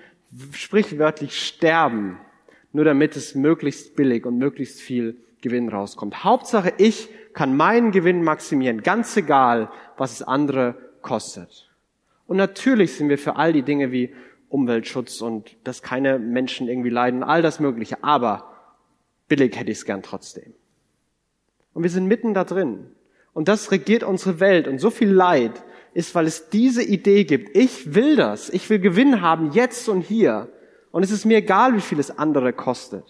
sprichwörtlich 0.51 1.39
sterben, 1.39 2.19
nur 2.73 2.83
damit 2.83 3.15
es 3.15 3.33
möglichst 3.33 3.95
billig 3.95 4.25
und 4.25 4.37
möglichst 4.37 4.81
viel 4.81 5.17
Gewinn 5.41 5.69
rauskommt. 5.69 6.23
Hauptsache, 6.23 6.73
ich 6.77 7.09
kann 7.33 7.55
meinen 7.55 7.91
Gewinn 7.91 8.23
maximieren, 8.23 8.83
ganz 8.83 9.15
egal, 9.15 9.69
was 9.97 10.13
es 10.13 10.23
andere 10.23 10.75
kostet. 11.01 11.69
Und 12.27 12.37
natürlich 12.37 12.95
sind 12.95 13.09
wir 13.09 13.17
für 13.17 13.37
all 13.37 13.53
die 13.53 13.63
Dinge 13.63 13.91
wie 13.91 14.13
Umweltschutz 14.49 15.21
und 15.21 15.55
dass 15.63 15.81
keine 15.81 16.19
Menschen 16.19 16.67
irgendwie 16.67 16.89
leiden, 16.89 17.23
all 17.23 17.41
das 17.41 17.59
Mögliche. 17.59 18.03
Aber 18.03 18.51
billig 19.27 19.57
hätte 19.57 19.71
ich 19.71 19.79
es 19.79 19.85
gern 19.85 20.03
trotzdem. 20.03 20.53
Und 21.73 21.83
wir 21.83 21.89
sind 21.89 22.07
mitten 22.07 22.33
da 22.33 22.43
drin. 22.43 22.87
Und 23.33 23.47
das 23.47 23.71
regiert 23.71 24.03
unsere 24.03 24.39
Welt. 24.39 24.67
Und 24.67 24.79
so 24.79 24.89
viel 24.89 25.09
Leid 25.09 25.63
ist, 25.93 26.13
weil 26.15 26.25
es 26.25 26.49
diese 26.49 26.83
Idee 26.83 27.23
gibt. 27.23 27.55
Ich 27.55 27.93
will 27.93 28.15
das. 28.15 28.49
Ich 28.49 28.69
will 28.69 28.79
Gewinn 28.79 29.21
haben, 29.21 29.51
jetzt 29.51 29.87
und 29.87 30.01
hier. 30.01 30.49
Und 30.91 31.03
es 31.03 31.11
ist 31.11 31.25
mir 31.25 31.37
egal, 31.37 31.75
wie 31.75 31.81
viel 31.81 31.99
es 31.99 32.17
andere 32.17 32.53
kostet. 32.53 33.05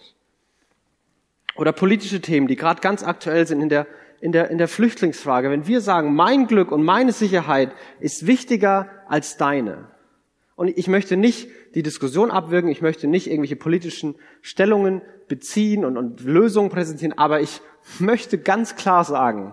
Oder 1.60 1.72
politische 1.72 2.22
Themen, 2.22 2.48
die 2.48 2.56
gerade 2.56 2.80
ganz 2.80 3.04
aktuell 3.04 3.46
sind 3.46 3.60
in 3.60 3.68
der, 3.68 3.86
in, 4.22 4.32
der, 4.32 4.50
in 4.50 4.56
der 4.56 4.66
Flüchtlingsfrage. 4.66 5.50
Wenn 5.50 5.66
wir 5.66 5.82
sagen, 5.82 6.14
mein 6.14 6.46
Glück 6.46 6.72
und 6.72 6.82
meine 6.82 7.12
Sicherheit 7.12 7.72
ist 7.98 8.26
wichtiger 8.26 8.88
als 9.08 9.36
deine. 9.36 9.88
Und 10.56 10.68
ich 10.68 10.88
möchte 10.88 11.18
nicht 11.18 11.50
die 11.74 11.82
Diskussion 11.82 12.30
abwirken, 12.30 12.70
ich 12.70 12.80
möchte 12.80 13.08
nicht 13.08 13.26
irgendwelche 13.26 13.56
politischen 13.56 14.14
Stellungen 14.40 15.02
beziehen 15.28 15.84
und, 15.84 15.98
und 15.98 16.22
Lösungen 16.22 16.70
präsentieren, 16.70 17.18
aber 17.18 17.42
ich 17.42 17.60
möchte 17.98 18.38
ganz 18.38 18.76
klar 18.76 19.04
sagen, 19.04 19.52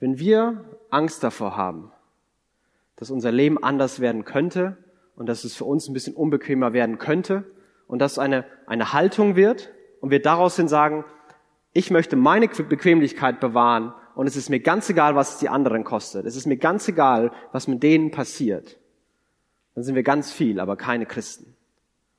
wenn 0.00 0.18
wir 0.18 0.64
Angst 0.90 1.22
davor 1.22 1.56
haben, 1.56 1.92
dass 2.96 3.12
unser 3.12 3.30
Leben 3.30 3.62
anders 3.62 4.00
werden 4.00 4.24
könnte 4.24 4.76
und 5.14 5.28
dass 5.28 5.44
es 5.44 5.54
für 5.54 5.64
uns 5.64 5.86
ein 5.86 5.94
bisschen 5.94 6.16
unbequemer 6.16 6.72
werden 6.72 6.98
könnte 6.98 7.44
und 7.86 8.00
dass 8.00 8.18
eine, 8.18 8.44
eine 8.66 8.92
Haltung 8.92 9.36
wird 9.36 9.70
und 10.00 10.10
wir 10.10 10.22
daraus 10.22 10.56
hin 10.56 10.68
sagen, 10.68 11.04
ich 11.72 11.90
möchte 11.90 12.16
meine 12.16 12.48
Bequemlichkeit 12.48 13.40
bewahren 13.40 13.92
und 14.14 14.26
es 14.26 14.36
ist 14.36 14.50
mir 14.50 14.60
ganz 14.60 14.90
egal, 14.90 15.14
was 15.14 15.34
es 15.34 15.38
die 15.38 15.48
anderen 15.48 15.84
kostet. 15.84 16.26
Es 16.26 16.36
ist 16.36 16.46
mir 16.46 16.56
ganz 16.56 16.88
egal, 16.88 17.30
was 17.52 17.68
mit 17.68 17.82
denen 17.82 18.10
passiert. 18.10 18.78
Dann 19.74 19.84
sind 19.84 19.94
wir 19.94 20.02
ganz 20.02 20.32
viel, 20.32 20.58
aber 20.60 20.76
keine 20.76 21.06
Christen. 21.06 21.54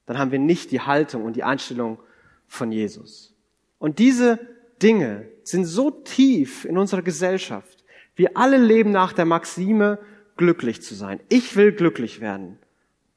Dann 0.05 0.17
haben 0.17 0.31
wir 0.31 0.39
nicht 0.39 0.71
die 0.71 0.81
Haltung 0.81 1.25
und 1.25 1.35
die 1.35 1.43
Einstellung 1.43 1.99
von 2.47 2.71
Jesus. 2.71 3.35
Und 3.79 3.99
diese 3.99 4.39
Dinge 4.81 5.27
sind 5.43 5.65
so 5.65 5.91
tief 5.91 6.65
in 6.65 6.77
unserer 6.77 7.01
Gesellschaft. 7.01 7.83
Wir 8.15 8.37
alle 8.37 8.57
leben 8.57 8.91
nach 8.91 9.13
der 9.13 9.25
Maxime, 9.25 9.99
glücklich 10.37 10.81
zu 10.81 10.95
sein. 10.95 11.19
Ich 11.29 11.55
will 11.55 11.73
glücklich 11.73 12.21
werden. 12.21 12.59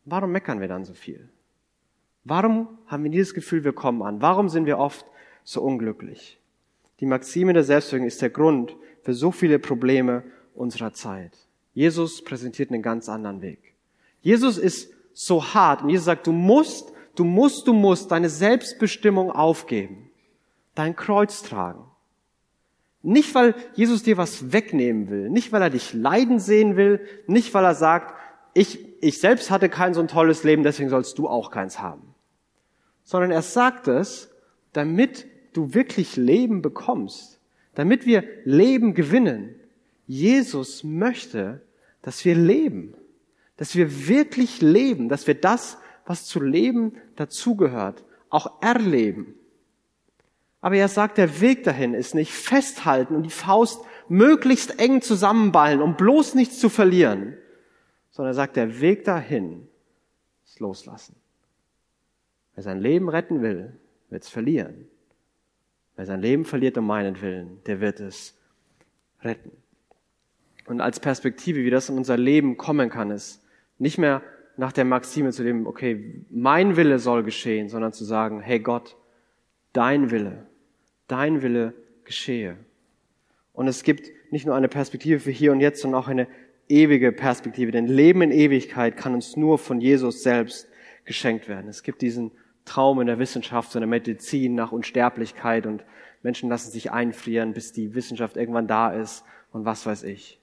Warum 0.05 0.33
meckern 0.33 0.61
wir 0.61 0.69
dann 0.69 0.85
so 0.85 0.93
viel? 0.93 1.29
Warum 2.25 2.69
haben 2.87 3.05
wir 3.05 3.11
dieses 3.11 3.35
Gefühl, 3.35 3.65
wir 3.65 3.73
kommen 3.73 4.03
an? 4.03 4.23
Warum 4.23 4.49
sind 4.49 4.67
wir 4.67 4.79
oft 4.79 5.05
so 5.43 5.61
unglücklich? 5.63 6.39
Die 7.01 7.07
Maxime 7.07 7.53
der 7.53 7.65
Selbstwirkung 7.65 8.07
ist 8.07 8.23
der 8.23 8.31
Grund 8.31 8.77
für 9.03 9.15
so 9.15 9.33
viele 9.33 9.59
Probleme 9.59 10.23
unserer 10.55 10.93
Zeit. 10.93 11.33
Jesus 11.75 12.23
präsentiert 12.23 12.71
einen 12.71 12.83
ganz 12.83 13.09
anderen 13.09 13.43
Weg. 13.43 13.75
Jesus 14.21 14.59
ist 14.59 14.93
so 15.13 15.45
hart 15.55 15.83
und 15.83 15.91
Jesus 15.91 16.07
sagt, 16.07 16.27
du 16.27 16.33
musst, 16.33 16.93
du 17.17 17.25
musst, 17.25 17.67
du 17.67 17.73
musst 17.73 18.13
deine 18.13 18.29
Selbstbestimmung 18.29 19.33
aufgeben, 19.33 20.11
dein 20.75 20.95
Kreuz 20.95 21.43
tragen. 21.43 21.85
Nicht, 23.03 23.35
weil 23.35 23.57
Jesus 23.75 24.05
dir 24.05 24.17
was 24.17 24.53
wegnehmen 24.53 25.11
will, 25.11 25.29
nicht, 25.29 25.51
weil 25.51 25.63
er 25.63 25.71
dich 25.71 25.93
leiden 25.93 26.39
sehen 26.39 26.77
will, 26.77 27.01
nicht, 27.27 27.53
weil 27.53 27.65
er 27.65 27.75
sagt, 27.75 28.15
ich, 28.55 28.79
ich 29.03 29.19
selbst 29.19 29.51
hatte 29.51 29.69
kein 29.69 29.93
so 29.93 30.01
ein 30.01 30.09
tolles 30.09 30.45
Leben, 30.45 30.63
deswegen 30.63 30.89
sollst 30.89 31.19
du 31.19 31.27
auch 31.27 31.51
keins 31.51 31.81
haben. 31.81 32.12
Sondern 33.13 33.31
er 33.31 33.43
sagt 33.43 33.89
es, 33.89 34.31
damit 34.73 35.27
du 35.53 35.75
wirklich 35.75 36.17
Leben 36.17 36.63
bekommst, 36.63 37.39
damit 37.75 38.07
wir 38.07 38.25
Leben 38.47 38.95
gewinnen. 38.95 39.55
Jesus 40.07 40.83
möchte, 40.83 41.61
dass 42.01 42.25
wir 42.25 42.35
leben, 42.35 42.95
dass 43.59 43.77
wir 43.77 44.09
wirklich 44.09 44.63
leben, 44.63 45.11
dass 45.11 45.27
wir 45.27 45.35
das, 45.35 45.77
was 46.07 46.25
zu 46.25 46.41
leben 46.41 46.95
dazugehört, 47.17 48.03
auch 48.31 48.63
erleben. 48.63 49.35
Aber 50.63 50.77
er 50.77 50.89
sagt, 50.89 51.19
der 51.19 51.43
Weg 51.43 51.65
dahin 51.65 51.93
ist 51.93 52.15
nicht 52.15 52.33
festhalten 52.33 53.15
und 53.15 53.25
die 53.25 53.29
Faust 53.29 53.85
möglichst 54.09 54.79
eng 54.81 55.03
zusammenballen, 55.03 55.83
um 55.83 55.99
bloß 55.99 56.35
nichts 56.35 56.59
zu 56.59 56.71
verlieren, 56.71 57.37
sondern 58.11 58.31
er 58.31 58.37
sagt, 58.37 58.57
der 58.57 58.81
Weg 58.81 59.05
dahin 59.05 59.69
ist 60.47 60.61
loslassen. 60.61 61.22
Wer 62.55 62.63
sein 62.63 62.81
Leben 62.81 63.09
retten 63.09 63.43
will, 63.43 63.73
wird 64.11 64.23
es 64.23 64.29
verlieren. 64.29 64.89
Wer 65.97 66.07
sein 66.07 66.21
Leben 66.21 66.45
verliert 66.45 66.77
um 66.79 66.87
meinetwillen, 66.87 67.63
der 67.67 67.81
wird 67.81 68.01
es 68.01 68.39
retten. 69.23 69.53
Und 70.67 70.81
als 70.81 71.01
Perspektive, 71.01 71.65
wie 71.65 71.71
das 71.71 71.89
in 71.89 71.97
unser 71.97 72.17
Leben 72.17 72.57
kommen 72.57 72.89
kann, 72.89 73.11
ist 73.11 73.43
nicht 73.79 73.99
mehr 73.99 74.23
nach 74.57 74.73
der 74.73 74.85
Maxime 74.85 75.33
zu 75.33 75.43
dem, 75.43 75.67
okay, 75.67 76.25
mein 76.31 76.77
Wille 76.77 76.99
soll 76.99 77.23
geschehen, 77.23 77.69
sondern 77.69 77.93
zu 77.93 78.05
sagen, 78.05 78.41
hey 78.41 78.61
Gott, 78.61 78.97
dein 79.73 80.11
Wille, 80.11 80.47
dein 81.09 81.43
Wille 81.43 81.75
geschehe. 82.05 82.57
Und 83.53 83.67
es 83.67 83.83
gibt 83.83 84.11
nicht 84.31 84.47
nur 84.47 84.55
eine 84.55 84.69
Perspektive 84.69 85.21
für 85.21 85.31
hier 85.31 85.53
und 85.53 85.61
jetzt, 85.61 85.81
sondern 85.81 86.01
auch 86.01 86.09
eine 86.09 86.27
ewige 86.69 87.13
Perspektive. 87.13 87.71
Denn 87.71 87.87
Leben 87.87 88.23
in 88.23 88.31
Ewigkeit 88.31 88.97
kann 88.97 89.15
uns 89.15 89.37
nur 89.37 89.59
von 89.59 89.81
Jesus 89.81 90.23
selbst 90.23 90.69
geschenkt 91.05 91.49
werden. 91.49 91.69
Es 91.69 91.83
gibt 91.83 92.03
diesen 92.03 92.31
Traum 92.65 93.01
in 93.01 93.07
der 93.07 93.19
Wissenschaft, 93.19 93.75
in 93.75 93.81
der 93.81 93.89
Medizin 93.89 94.55
nach 94.55 94.73
Unsterblichkeit 94.73 95.67
und 95.67 95.85
Menschen 96.23 96.49
lassen 96.49 96.71
sich 96.71 96.93
einfrieren, 96.93 97.53
bis 97.53 97.73
die 97.73 97.95
Wissenschaft 97.95 98.37
irgendwann 98.37 98.69
da 98.69 98.93
ist 98.93 99.25
und 99.51 99.65
was 99.65 99.87
weiß 99.87 100.05
ich. 100.05 100.41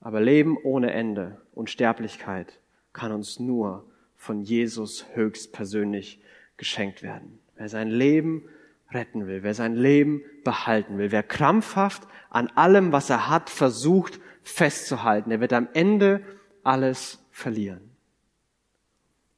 Aber 0.00 0.20
Leben 0.20 0.56
ohne 0.62 0.92
Ende, 0.92 1.40
Unsterblichkeit 1.54 2.60
kann 2.92 3.12
uns 3.12 3.38
nur 3.38 3.84
von 4.16 4.42
Jesus 4.42 5.06
höchstpersönlich 5.14 6.20
geschenkt 6.56 7.02
werden. 7.02 7.40
Wer 7.56 7.68
sein 7.68 7.88
Leben 7.88 8.48
retten 8.90 9.26
will, 9.26 9.42
wer 9.42 9.54
sein 9.54 9.74
Leben 9.74 10.22
behalten 10.44 10.98
will, 10.98 11.12
wer 11.12 11.22
krampfhaft 11.22 12.06
an 12.30 12.48
allem, 12.48 12.92
was 12.92 13.10
er 13.10 13.28
hat, 13.28 13.50
versucht 13.50 14.20
festzuhalten, 14.42 15.30
der 15.30 15.40
wird 15.40 15.52
am 15.52 15.68
Ende 15.72 16.22
alles 16.62 17.24
verlieren. 17.30 17.90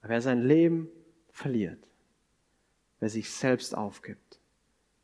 Wer 0.03 0.21
sein 0.21 0.43
Leben 0.43 0.89
verliert, 1.31 1.79
wer 3.01 3.09
sich 3.09 3.31
selbst 3.31 3.77
aufgibt, 3.77 4.39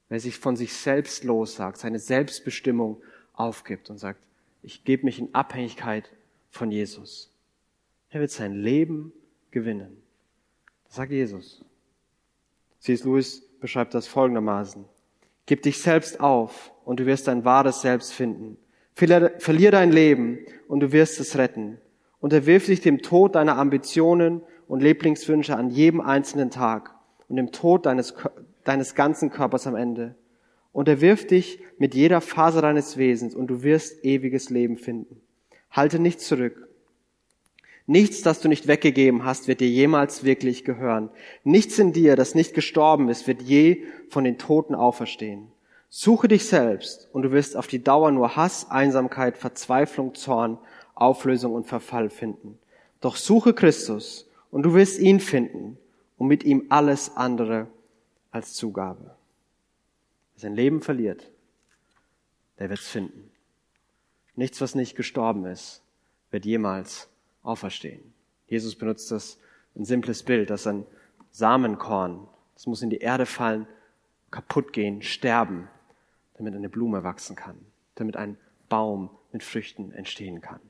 wer 0.09 0.21
sich 0.21 0.39
von 0.39 0.57
sich 0.57 0.73
selbst 0.73 1.25
lossagt, 1.25 1.79
seine 1.79 1.99
Selbstbestimmung 1.99 3.03
aufgibt 3.35 3.91
und 3.91 3.99
sagt, 3.99 4.21
ich 4.63 4.85
gebe 4.85 5.05
mich 5.05 5.19
in 5.19 5.35
Abhängigkeit 5.35 6.11
von 6.51 6.71
Jesus. 6.71 7.31
Er 8.11 8.21
wird 8.21 8.31
sein 8.31 8.55
Leben 8.55 9.13
gewinnen. 9.51 10.03
Das 10.85 10.97
sagt 10.97 11.13
Jesus. 11.13 11.65
C.S. 12.81 13.05
Lewis 13.05 13.43
beschreibt 13.61 13.95
das 13.95 14.07
folgendermaßen. 14.07 14.85
Gib 15.47 15.63
dich 15.63 15.79
selbst 15.81 16.21
auf 16.21 16.73
und 16.85 17.01
du 17.01 17.07
wirst 17.07 17.29
dein 17.29 17.45
wahres 17.45 17.83
Selbst 17.83 18.13
finden. 18.13 18.57
Verlier 18.95 19.71
dein 19.71 19.93
Leben 19.93 20.39
und 20.69 20.81
du 20.81 20.93
wirst 20.93 21.21
es 21.21 21.37
retten. 21.37 21.79
Unterwirf 22.21 22.67
dich 22.67 22.81
dem 22.81 23.03
Tod 23.03 23.35
deiner 23.35 23.57
Ambitionen 23.57 24.43
und 24.69 24.83
Lieblingswünsche 24.83 25.57
an 25.57 25.71
jedem 25.71 26.01
einzelnen 26.01 26.51
Tag 26.51 26.95
und 27.31 27.37
dem 27.37 27.53
Tod 27.53 27.87
deines, 27.87 28.13
deines 28.65 28.95
ganzen 28.95 29.31
Körpers 29.31 29.67
am 29.67 29.77
Ende. 29.77 30.17
Unterwirf 30.73 31.27
dich 31.27 31.61
mit 31.79 31.95
jeder 31.95 32.21
Faser 32.21 32.61
deines 32.61 32.97
Wesens 32.97 33.35
und 33.35 33.47
du 33.47 33.63
wirst 33.63 34.05
ewiges 34.05 34.51
Leben 34.51 34.77
finden. 34.77 35.21
Halte 35.71 36.01
nichts 36.01 36.27
zurück. 36.27 36.69
Nichts, 37.87 38.23
das 38.23 38.41
du 38.41 38.49
nicht 38.49 38.67
weggegeben 38.67 39.25
hast, 39.25 39.49
wird 39.49 39.61
dir 39.61 39.69
jemals 39.69 40.25
wirklich 40.25 40.65
gehören. 40.65 41.09
Nichts 41.45 41.79
in 41.79 41.93
dir, 41.93 42.15
das 42.15 42.35
nicht 42.35 42.53
gestorben 42.53 43.09
ist, 43.09 43.27
wird 43.27 43.43
je 43.43 43.85
von 44.09 44.25
den 44.25 44.39
Toten 44.39 44.75
auferstehen. 44.75 45.49
Suche 45.89 46.29
dich 46.29 46.47
selbst 46.47 47.09
und 47.13 47.23
du 47.23 47.33
wirst 47.33 47.57
auf 47.57 47.67
die 47.67 47.83
Dauer 47.83 48.11
nur 48.11 48.37
Hass, 48.37 48.71
Einsamkeit, 48.71 49.39
Verzweiflung, 49.39 50.15
Zorn, 50.15 50.59
Auflösung 50.95 51.53
und 51.53 51.67
Verfall 51.67 52.11
finden. 52.11 52.59
Doch 53.01 53.17
suche 53.17 53.55
Christus 53.55 54.29
und 54.51 54.65
du 54.65 54.75
wirst 54.75 55.01
ihn 55.01 55.19
finden 55.19 55.79
und 56.21 56.29
mit 56.29 56.45
ihm 56.45 56.67
alles 56.69 57.17
andere 57.17 57.67
als 58.31 58.53
Zugabe. 58.53 59.17
Wer 60.35 60.41
sein 60.41 60.55
Leben 60.55 60.83
verliert, 60.83 61.31
der 62.59 62.69
wird's 62.69 62.89
finden. 62.89 63.31
Nichts, 64.37 64.61
was 64.61 64.75
nicht 64.75 64.97
gestorben 64.97 65.47
ist, 65.47 65.83
wird 66.31 66.45
jemals 66.45 67.09
auferstehen. 67.43 68.13
Jesus 68.49 68.77
benutzt 68.77 69.11
das 69.11 69.39
ein 69.75 69.87
simples 69.87 70.23
Bild, 70.23 70.51
dass 70.51 70.67
ein 70.67 70.85
Samenkorn, 71.31 72.29
das 72.53 72.67
muss 72.67 72.83
in 72.83 72.91
die 72.91 72.99
Erde 72.99 73.25
fallen, 73.25 73.67
kaputt 74.31 74.75
gehen, 74.75 75.01
sterben, 75.01 75.69
damit 76.35 76.55
eine 76.55 76.69
Blume 76.69 77.03
wachsen 77.03 77.35
kann, 77.35 77.57
damit 77.95 78.19
ein 78.19 78.37
Baum 78.69 79.09
mit 79.33 79.43
Früchten 79.43 79.91
entstehen 79.93 80.43
kann. 80.43 80.61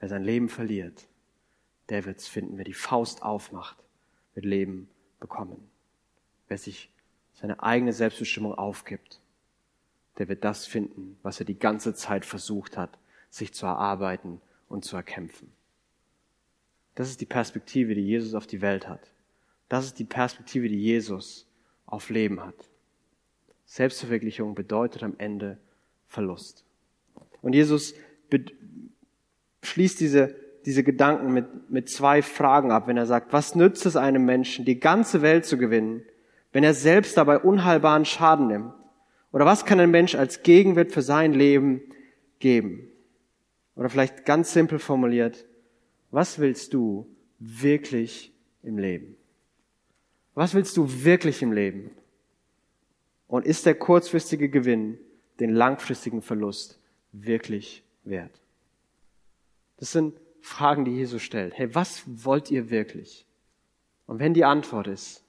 Wer 0.00 0.08
sein 0.08 0.24
Leben 0.24 0.48
verliert, 0.48 1.06
der 1.88 2.04
wird's 2.04 2.26
finden. 2.26 2.58
Wer 2.58 2.64
die 2.64 2.74
Faust 2.74 3.22
aufmacht, 3.22 3.84
wird 4.34 4.46
Leben 4.46 4.88
bekommen. 5.20 5.70
Wer 6.48 6.58
sich 6.58 6.90
seine 7.34 7.62
eigene 7.62 7.92
Selbstbestimmung 7.92 8.54
aufgibt, 8.54 9.20
der 10.18 10.28
wird 10.28 10.44
das 10.44 10.66
finden, 10.66 11.16
was 11.22 11.40
er 11.40 11.46
die 11.46 11.58
ganze 11.58 11.94
Zeit 11.94 12.24
versucht 12.24 12.76
hat, 12.76 12.98
sich 13.30 13.52
zu 13.52 13.66
erarbeiten 13.66 14.40
und 14.68 14.84
zu 14.84 14.96
erkämpfen. 14.96 15.52
Das 16.94 17.10
ist 17.10 17.20
die 17.20 17.26
Perspektive, 17.26 17.94
die 17.94 18.06
Jesus 18.06 18.34
auf 18.34 18.46
die 18.46 18.60
Welt 18.60 18.86
hat. 18.86 19.12
Das 19.68 19.84
ist 19.84 19.98
die 19.98 20.04
Perspektive, 20.04 20.68
die 20.68 20.80
Jesus 20.80 21.48
auf 21.86 22.10
Leben 22.10 22.40
hat. 22.40 22.68
Selbstverwirklichung 23.66 24.54
bedeutet 24.54 25.02
am 25.02 25.14
Ende 25.18 25.58
Verlust. 26.06 26.64
Und 27.42 27.54
Jesus 27.54 27.94
schließt 29.62 29.98
diese 29.98 30.36
diese 30.66 30.82
Gedanken 30.82 31.32
mit, 31.32 31.70
mit 31.70 31.88
zwei 31.88 32.22
Fragen 32.22 32.70
ab, 32.70 32.88
wenn 32.88 32.96
er 32.96 33.06
sagt, 33.06 33.32
was 33.32 33.54
nützt 33.54 33.86
es 33.86 33.96
einem 33.96 34.24
Menschen, 34.24 34.64
die 34.64 34.80
ganze 34.80 35.22
Welt 35.22 35.44
zu 35.44 35.58
gewinnen, 35.58 36.02
wenn 36.52 36.64
er 36.64 36.74
selbst 36.74 37.16
dabei 37.16 37.38
unheilbaren 37.38 38.04
Schaden 38.04 38.46
nimmt? 38.46 38.72
Oder 39.32 39.46
was 39.46 39.64
kann 39.64 39.80
ein 39.80 39.90
Mensch 39.90 40.14
als 40.14 40.42
Gegenwert 40.42 40.92
für 40.92 41.02
sein 41.02 41.32
Leben 41.32 41.82
geben? 42.38 42.88
Oder 43.76 43.88
vielleicht 43.88 44.24
ganz 44.24 44.52
simpel 44.52 44.78
formuliert, 44.78 45.44
was 46.10 46.38
willst 46.38 46.72
du 46.72 47.08
wirklich 47.38 48.32
im 48.62 48.78
Leben? 48.78 49.16
Was 50.34 50.54
willst 50.54 50.76
du 50.76 51.04
wirklich 51.04 51.42
im 51.42 51.52
Leben? 51.52 51.90
Und 53.26 53.44
ist 53.44 53.66
der 53.66 53.74
kurzfristige 53.74 54.48
Gewinn 54.48 54.98
den 55.40 55.50
langfristigen 55.50 56.22
Verlust 56.22 56.80
wirklich 57.12 57.82
wert? 58.04 58.40
Das 59.78 59.92
sind 59.92 60.14
Fragen, 60.44 60.84
die 60.84 60.90
Jesus 60.90 61.22
stellt. 61.22 61.54
Hey, 61.56 61.74
was 61.74 62.02
wollt 62.06 62.50
ihr 62.50 62.68
wirklich? 62.68 63.24
Und 64.06 64.18
wenn 64.18 64.34
die 64.34 64.44
Antwort 64.44 64.86
ist, 64.88 65.24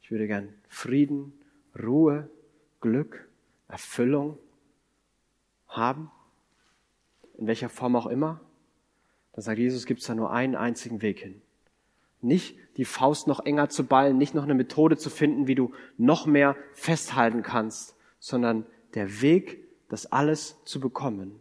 ich 0.00 0.12
würde 0.12 0.28
gern 0.28 0.54
Frieden, 0.68 1.32
Ruhe, 1.76 2.30
Glück, 2.80 3.28
Erfüllung 3.66 4.38
haben, 5.66 6.12
in 7.36 7.48
welcher 7.48 7.68
Form 7.68 7.96
auch 7.96 8.06
immer, 8.06 8.40
dann 9.32 9.42
sagt 9.42 9.58
Jesus, 9.58 9.86
gibt 9.86 10.02
es 10.02 10.06
da 10.06 10.14
nur 10.14 10.30
einen 10.30 10.54
einzigen 10.54 11.02
Weg 11.02 11.18
hin. 11.18 11.42
Nicht 12.20 12.56
die 12.76 12.84
Faust 12.84 13.26
noch 13.26 13.44
enger 13.44 13.70
zu 13.70 13.84
ballen, 13.84 14.18
nicht 14.18 14.36
noch 14.36 14.44
eine 14.44 14.54
Methode 14.54 14.96
zu 14.96 15.10
finden, 15.10 15.48
wie 15.48 15.56
du 15.56 15.74
noch 15.98 16.26
mehr 16.26 16.54
festhalten 16.74 17.42
kannst, 17.42 17.96
sondern 18.20 18.64
der 18.94 19.20
Weg, 19.20 19.66
das 19.88 20.06
alles 20.06 20.62
zu 20.64 20.78
bekommen, 20.78 21.40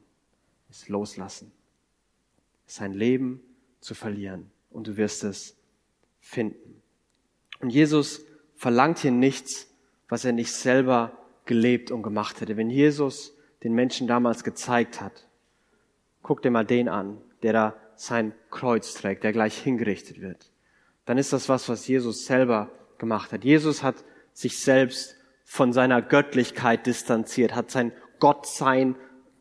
ist 0.71 0.89
loslassen. 0.89 1.51
Sein 2.71 2.93
Leben 2.93 3.41
zu 3.79 3.93
verlieren. 3.93 4.51
Und 4.69 4.87
du 4.87 4.97
wirst 4.97 5.23
es 5.23 5.57
finden. 6.19 6.81
Und 7.59 7.69
Jesus 7.69 8.25
verlangt 8.55 8.99
hier 8.99 9.11
nichts, 9.11 9.67
was 10.07 10.25
er 10.25 10.31
nicht 10.31 10.51
selber 10.51 11.17
gelebt 11.45 11.91
und 11.91 12.03
gemacht 12.03 12.41
hätte. 12.41 12.57
Wenn 12.57 12.69
Jesus 12.69 13.35
den 13.63 13.73
Menschen 13.73 14.07
damals 14.07 14.43
gezeigt 14.43 15.01
hat, 15.01 15.27
guck 16.21 16.41
dir 16.41 16.51
mal 16.51 16.65
den 16.65 16.87
an, 16.87 17.17
der 17.43 17.53
da 17.53 17.75
sein 17.95 18.33
Kreuz 18.49 18.93
trägt, 18.93 19.23
der 19.23 19.33
gleich 19.33 19.57
hingerichtet 19.57 20.21
wird 20.21 20.49
dann 21.09 21.17
ist 21.17 21.33
das 21.33 21.49
was, 21.49 21.67
was 21.67 21.87
Jesus 21.87 22.27
selber 22.27 22.69
gemacht 22.99 23.33
hat. 23.33 23.43
Jesus 23.43 23.81
hat 23.81 23.95
sich 24.31 24.59
selbst 24.59 25.17
von 25.43 25.73
seiner 25.73 26.03
Göttlichkeit 26.03 26.85
distanziert, 26.85 27.55
hat 27.55 27.71
sein 27.71 27.93
Gottsein 28.19 28.95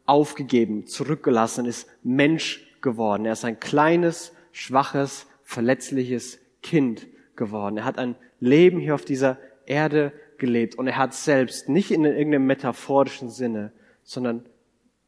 aufgegeben, 0.06 0.86
zurückgelassen, 0.86 1.66
ist 1.66 1.86
Mensch 2.02 2.66
geworden. 2.82 3.24
Er 3.24 3.32
ist 3.32 3.44
ein 3.44 3.60
kleines, 3.60 4.32
schwaches, 4.52 5.26
verletzliches 5.42 6.38
Kind 6.62 7.06
geworden. 7.36 7.78
Er 7.78 7.84
hat 7.84 7.98
ein 7.98 8.16
Leben 8.40 8.78
hier 8.78 8.94
auf 8.94 9.04
dieser 9.04 9.38
Erde 9.66 10.12
gelebt 10.38 10.76
und 10.76 10.86
er 10.86 10.96
hat 10.96 11.14
selbst 11.14 11.68
nicht 11.68 11.90
in 11.90 12.04
irgendeinem 12.04 12.46
metaphorischen 12.46 13.28
Sinne, 13.28 13.72
sondern 14.02 14.46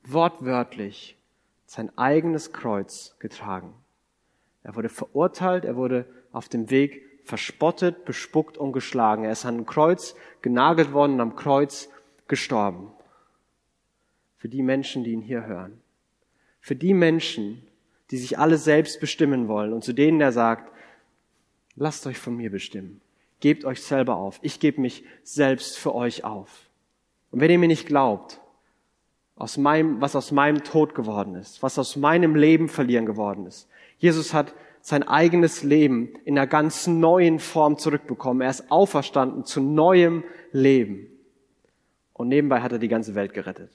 wortwörtlich 0.04 1.16
sein 1.66 1.96
eigenes 1.96 2.52
Kreuz 2.52 3.16
getragen. 3.18 3.74
Er 4.62 4.74
wurde 4.74 4.88
verurteilt, 4.88 5.64
er 5.64 5.76
wurde 5.76 6.04
auf 6.32 6.48
dem 6.48 6.70
Weg 6.70 7.02
verspottet, 7.24 8.04
bespuckt 8.04 8.58
und 8.58 8.72
geschlagen. 8.72 9.24
Er 9.24 9.32
ist 9.32 9.44
an 9.44 9.54
einem 9.54 9.66
Kreuz 9.66 10.14
genagelt 10.42 10.92
worden 10.92 11.14
und 11.14 11.20
am 11.20 11.36
Kreuz 11.36 11.88
gestorben. 12.28 12.90
Für 14.36 14.48
die 14.48 14.62
Menschen, 14.62 15.04
die 15.04 15.12
ihn 15.12 15.22
hier 15.22 15.46
hören. 15.46 15.80
Für 16.60 16.76
die 16.76 16.94
Menschen, 16.94 17.66
die 18.10 18.18
sich 18.18 18.38
alle 18.38 18.58
selbst 18.58 19.00
bestimmen 19.00 19.48
wollen 19.48 19.72
und 19.72 19.84
zu 19.84 19.92
denen 19.92 20.20
er 20.20 20.32
sagt, 20.32 20.72
lasst 21.76 22.06
euch 22.06 22.18
von 22.18 22.36
mir 22.36 22.50
bestimmen. 22.50 23.00
Gebt 23.40 23.64
euch 23.64 23.82
selber 23.82 24.16
auf. 24.16 24.38
Ich 24.42 24.60
gebe 24.60 24.80
mich 24.80 25.04
selbst 25.22 25.78
für 25.78 25.94
euch 25.94 26.24
auf. 26.24 26.68
Und 27.30 27.40
wenn 27.40 27.50
ihr 27.50 27.58
mir 27.58 27.68
nicht 27.68 27.86
glaubt, 27.86 28.40
aus 29.40 29.56
meinem, 29.56 30.02
was 30.02 30.14
aus 30.14 30.32
meinem 30.32 30.62
Tod 30.64 30.94
geworden 30.94 31.34
ist, 31.34 31.62
was 31.62 31.78
aus 31.78 31.96
meinem 31.96 32.34
Leben 32.34 32.68
verlieren 32.68 33.06
geworden 33.06 33.46
ist. 33.46 33.68
Jesus 33.96 34.34
hat 34.34 34.54
sein 34.82 35.02
eigenes 35.02 35.62
Leben 35.62 36.12
in 36.26 36.38
einer 36.38 36.46
ganz 36.46 36.86
neuen 36.86 37.38
Form 37.38 37.78
zurückbekommen. 37.78 38.42
Er 38.42 38.50
ist 38.50 38.70
auferstanden 38.70 39.46
zu 39.46 39.62
neuem 39.62 40.24
Leben. 40.52 41.06
Und 42.12 42.28
nebenbei 42.28 42.60
hat 42.60 42.72
er 42.72 42.78
die 42.78 42.88
ganze 42.88 43.14
Welt 43.14 43.32
gerettet. 43.32 43.70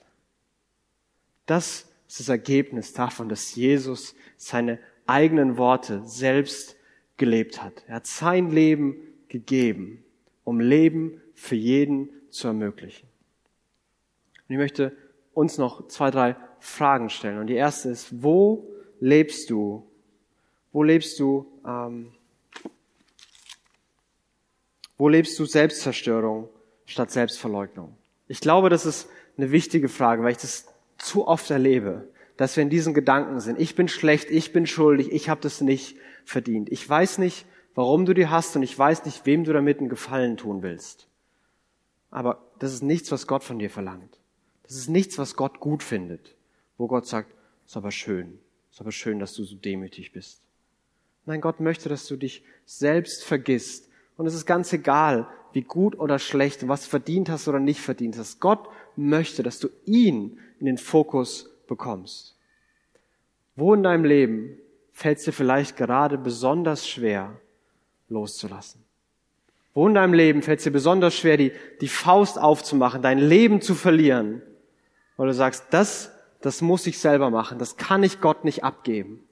Das 1.47 1.87
ist 2.07 2.19
das 2.19 2.29
Ergebnis 2.29 2.93
davon, 2.93 3.29
dass 3.29 3.55
Jesus 3.55 4.15
seine 4.37 4.79
eigenen 5.07 5.57
Worte 5.57 6.01
selbst 6.05 6.75
gelebt 7.17 7.61
hat. 7.61 7.83
Er 7.87 7.95
hat 7.95 8.07
sein 8.07 8.51
Leben 8.51 8.97
gegeben, 9.27 10.03
um 10.43 10.59
Leben 10.59 11.21
für 11.33 11.55
jeden 11.55 12.09
zu 12.29 12.47
ermöglichen. 12.47 13.07
Und 14.47 14.53
ich 14.53 14.57
möchte 14.57 14.95
uns 15.33 15.57
noch 15.57 15.87
zwei, 15.87 16.11
drei 16.11 16.35
Fragen 16.59 17.09
stellen. 17.09 17.39
Und 17.39 17.47
die 17.47 17.55
erste 17.55 17.89
ist, 17.89 18.23
wo 18.23 18.69
lebst 18.99 19.49
du 19.49 19.87
wo 20.75 20.83
lebst 20.83 21.21
du, 21.21 21.47
ähm, 21.65 22.11
wo 24.97 25.07
lebst 25.07 25.39
du 25.39 25.45
Selbstzerstörung 25.45 26.49
statt 26.85 27.11
Selbstverleugnung? 27.11 27.95
Ich 28.27 28.41
glaube, 28.41 28.67
das 28.67 28.85
ist 28.85 29.07
eine 29.37 29.51
wichtige 29.51 29.87
Frage, 29.87 30.21
weil 30.21 30.33
ich 30.33 30.37
das 30.37 30.65
zu 31.05 31.27
oft 31.27 31.49
erlebe, 31.51 32.07
dass 32.37 32.55
wir 32.55 32.63
in 32.63 32.69
diesen 32.69 32.93
Gedanken 32.93 33.39
sind. 33.39 33.59
Ich 33.59 33.75
bin 33.75 33.87
schlecht, 33.87 34.29
ich 34.29 34.51
bin 34.51 34.67
schuldig, 34.67 35.11
ich 35.11 35.29
habe 35.29 35.41
das 35.41 35.61
nicht 35.61 35.97
verdient. 36.25 36.69
Ich 36.71 36.87
weiß 36.87 37.19
nicht, 37.19 37.45
warum 37.75 38.05
du 38.05 38.13
die 38.13 38.27
hast 38.27 38.55
und 38.55 38.63
ich 38.63 38.77
weiß 38.77 39.05
nicht, 39.05 39.25
wem 39.25 39.43
du 39.43 39.53
damit 39.53 39.79
einen 39.79 39.89
Gefallen 39.89 40.37
tun 40.37 40.63
willst. 40.63 41.07
Aber 42.09 42.41
das 42.59 42.73
ist 42.73 42.83
nichts, 42.83 43.11
was 43.11 43.27
Gott 43.27 43.43
von 43.43 43.59
dir 43.59 43.69
verlangt. 43.69 44.19
Das 44.63 44.75
ist 44.75 44.89
nichts, 44.89 45.17
was 45.17 45.35
Gott 45.35 45.59
gut 45.59 45.83
findet, 45.83 46.35
wo 46.77 46.87
Gott 46.87 47.05
sagt, 47.05 47.33
ist 47.65 47.77
aber 47.77 47.91
schön, 47.91 48.39
ist 48.71 48.81
aber 48.81 48.91
schön, 48.91 49.19
dass 49.19 49.33
du 49.33 49.43
so 49.43 49.55
demütig 49.55 50.11
bist. 50.11 50.41
Nein, 51.25 51.41
Gott 51.41 51.59
möchte, 51.59 51.89
dass 51.89 52.07
du 52.07 52.15
dich 52.15 52.43
selbst 52.65 53.23
vergisst. 53.23 53.89
Und 54.17 54.27
es 54.27 54.33
ist 54.33 54.45
ganz 54.45 54.71
egal, 54.73 55.27
wie 55.53 55.61
gut 55.61 55.97
oder 55.99 56.19
schlecht 56.19 56.63
und 56.63 56.69
was 56.69 56.85
verdient 56.85 57.29
hast 57.29 57.47
oder 57.47 57.59
nicht 57.59 57.81
verdient 57.81 58.17
hast. 58.17 58.39
Gott 58.39 58.67
möchte, 58.97 59.43
dass 59.43 59.59
du 59.59 59.69
ihn 59.85 60.39
in 60.59 60.65
den 60.65 60.77
Fokus 60.77 61.49
bekommst. 61.67 62.35
Wo 63.55 63.73
in 63.73 63.83
deinem 63.83 64.05
Leben 64.05 64.57
fällt 64.91 65.19
es 65.19 65.25
dir 65.25 65.33
vielleicht 65.33 65.77
gerade 65.77 66.17
besonders 66.17 66.87
schwer, 66.87 67.39
loszulassen? 68.09 68.83
Wo 69.73 69.87
in 69.87 69.93
deinem 69.93 70.13
Leben 70.13 70.41
fällt 70.41 70.59
es 70.59 70.63
dir 70.63 70.71
besonders 70.71 71.15
schwer, 71.15 71.37
die, 71.37 71.51
die 71.81 71.87
Faust 71.87 72.39
aufzumachen, 72.39 73.01
dein 73.01 73.19
Leben 73.19 73.61
zu 73.61 73.75
verlieren? 73.75 74.41
Weil 75.17 75.27
du 75.27 75.33
sagst, 75.33 75.65
das, 75.71 76.11
das 76.41 76.61
muss 76.61 76.87
ich 76.87 76.99
selber 76.99 77.29
machen, 77.29 77.59
das 77.59 77.77
kann 77.77 78.03
ich 78.03 78.21
Gott 78.21 78.45
nicht 78.45 78.63
abgeben. 78.63 79.23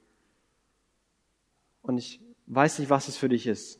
Und 1.81 1.97
ich 1.97 2.19
weiß 2.47 2.79
nicht, 2.79 2.89
was 2.89 3.07
es 3.07 3.17
für 3.17 3.29
dich 3.29 3.47
ist. 3.47 3.79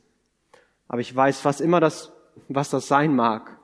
Aber 0.88 1.00
ich 1.00 1.14
weiß, 1.14 1.44
was 1.44 1.60
immer 1.60 1.80
das, 1.80 2.12
was 2.48 2.70
das 2.70 2.88
sein 2.88 3.14
mag. 3.14 3.58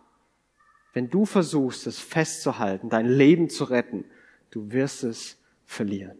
Wenn 0.92 1.10
du 1.10 1.24
versuchst, 1.24 1.86
es 1.86 1.98
festzuhalten, 1.98 2.88
dein 2.88 3.06
Leben 3.06 3.48
zu 3.48 3.64
retten, 3.64 4.04
du 4.50 4.72
wirst 4.72 5.04
es 5.04 5.38
verlieren. 5.64 6.18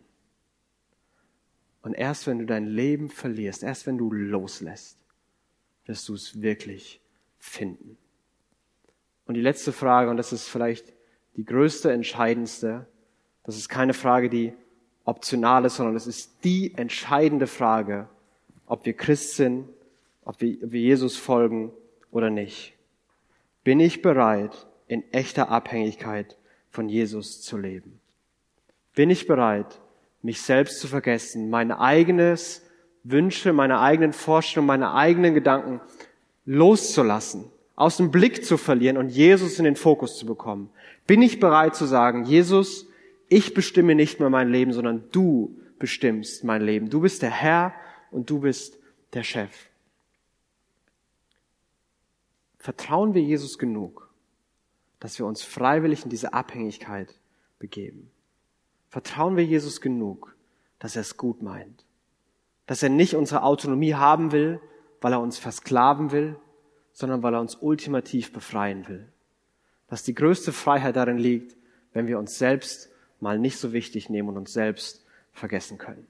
Und 1.82 1.94
erst 1.94 2.26
wenn 2.26 2.38
du 2.38 2.46
dein 2.46 2.66
Leben 2.66 3.08
verlierst, 3.08 3.62
erst 3.62 3.86
wenn 3.86 3.98
du 3.98 4.12
loslässt, 4.12 4.98
wirst 5.86 6.08
du 6.08 6.14
es 6.14 6.40
wirklich 6.40 7.00
finden. 7.38 7.96
Und 9.26 9.34
die 9.34 9.40
letzte 9.40 9.72
Frage, 9.72 10.10
und 10.10 10.16
das 10.16 10.32
ist 10.32 10.48
vielleicht 10.48 10.92
die 11.36 11.44
größte, 11.44 11.92
entscheidendste, 11.92 12.86
das 13.44 13.56
ist 13.56 13.68
keine 13.68 13.94
Frage, 13.94 14.28
die 14.28 14.52
Optionales, 15.04 15.76
sondern 15.76 15.96
es 15.96 16.06
ist 16.06 16.44
die 16.44 16.74
entscheidende 16.74 17.46
Frage, 17.46 18.08
ob 18.66 18.84
wir 18.84 18.92
Christ 18.92 19.36
sind, 19.36 19.68
ob 20.24 20.40
wir, 20.40 20.62
ob 20.62 20.72
wir 20.72 20.80
Jesus 20.80 21.16
folgen 21.16 21.72
oder 22.10 22.30
nicht. 22.30 22.76
Bin 23.70 23.78
ich 23.78 24.02
bereit, 24.02 24.66
in 24.88 25.04
echter 25.12 25.48
Abhängigkeit 25.48 26.36
von 26.70 26.88
Jesus 26.88 27.40
zu 27.40 27.56
leben? 27.56 28.00
Bin 28.96 29.10
ich 29.10 29.28
bereit, 29.28 29.80
mich 30.22 30.42
selbst 30.42 30.80
zu 30.80 30.88
vergessen, 30.88 31.50
mein 31.50 31.70
eigenes 31.70 32.66
Wünsche, 33.04 33.52
meine 33.52 33.78
eigenen 33.78 34.12
Vorstellungen, 34.12 34.66
meine 34.66 34.92
eigenen 34.92 35.34
Gedanken 35.34 35.80
loszulassen, 36.46 37.44
aus 37.76 37.98
dem 37.98 38.10
Blick 38.10 38.44
zu 38.44 38.56
verlieren 38.56 38.96
und 38.96 39.10
Jesus 39.10 39.56
in 39.60 39.64
den 39.66 39.76
Fokus 39.76 40.18
zu 40.18 40.26
bekommen? 40.26 40.70
Bin 41.06 41.22
ich 41.22 41.38
bereit 41.38 41.76
zu 41.76 41.84
sagen, 41.86 42.24
Jesus, 42.24 42.88
ich 43.28 43.54
bestimme 43.54 43.94
nicht 43.94 44.18
mehr 44.18 44.30
mein 44.30 44.50
Leben, 44.50 44.72
sondern 44.72 45.04
du 45.12 45.56
bestimmst 45.78 46.42
mein 46.42 46.62
Leben. 46.62 46.90
Du 46.90 47.02
bist 47.02 47.22
der 47.22 47.30
Herr 47.30 47.72
und 48.10 48.30
du 48.30 48.40
bist 48.40 48.80
der 49.12 49.22
Chef. 49.22 49.69
Vertrauen 52.60 53.14
wir 53.14 53.22
Jesus 53.22 53.56
genug, 53.56 54.10
dass 55.00 55.18
wir 55.18 55.24
uns 55.24 55.42
freiwillig 55.42 56.04
in 56.04 56.10
diese 56.10 56.34
Abhängigkeit 56.34 57.18
begeben? 57.58 58.10
Vertrauen 58.90 59.38
wir 59.38 59.44
Jesus 59.46 59.80
genug, 59.80 60.36
dass 60.78 60.94
er 60.94 61.00
es 61.00 61.16
gut 61.16 61.40
meint? 61.40 61.86
Dass 62.66 62.82
er 62.82 62.90
nicht 62.90 63.14
unsere 63.14 63.44
Autonomie 63.44 63.94
haben 63.94 64.30
will, 64.30 64.60
weil 65.00 65.14
er 65.14 65.22
uns 65.22 65.38
versklaven 65.38 66.12
will, 66.12 66.36
sondern 66.92 67.22
weil 67.22 67.32
er 67.32 67.40
uns 67.40 67.54
ultimativ 67.54 68.30
befreien 68.30 68.86
will. 68.88 69.10
Dass 69.88 70.02
die 70.02 70.14
größte 70.14 70.52
Freiheit 70.52 70.96
darin 70.96 71.16
liegt, 71.16 71.56
wenn 71.94 72.08
wir 72.08 72.18
uns 72.18 72.36
selbst 72.36 72.90
mal 73.20 73.38
nicht 73.38 73.56
so 73.56 73.72
wichtig 73.72 74.10
nehmen 74.10 74.28
und 74.28 74.36
uns 74.36 74.52
selbst 74.52 75.06
vergessen 75.32 75.78
können. 75.78 76.06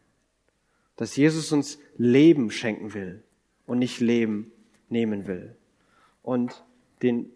Dass 0.97 1.15
Jesus 1.15 1.53
uns 1.53 1.79
Leben 1.97 2.51
schenken 2.51 2.93
will 2.93 3.23
und 3.67 3.79
nicht 3.79 4.01
Leben 4.01 4.51
nehmen 4.89 5.29
will. 5.29 5.57
Und 6.23 6.65
den 7.03 7.31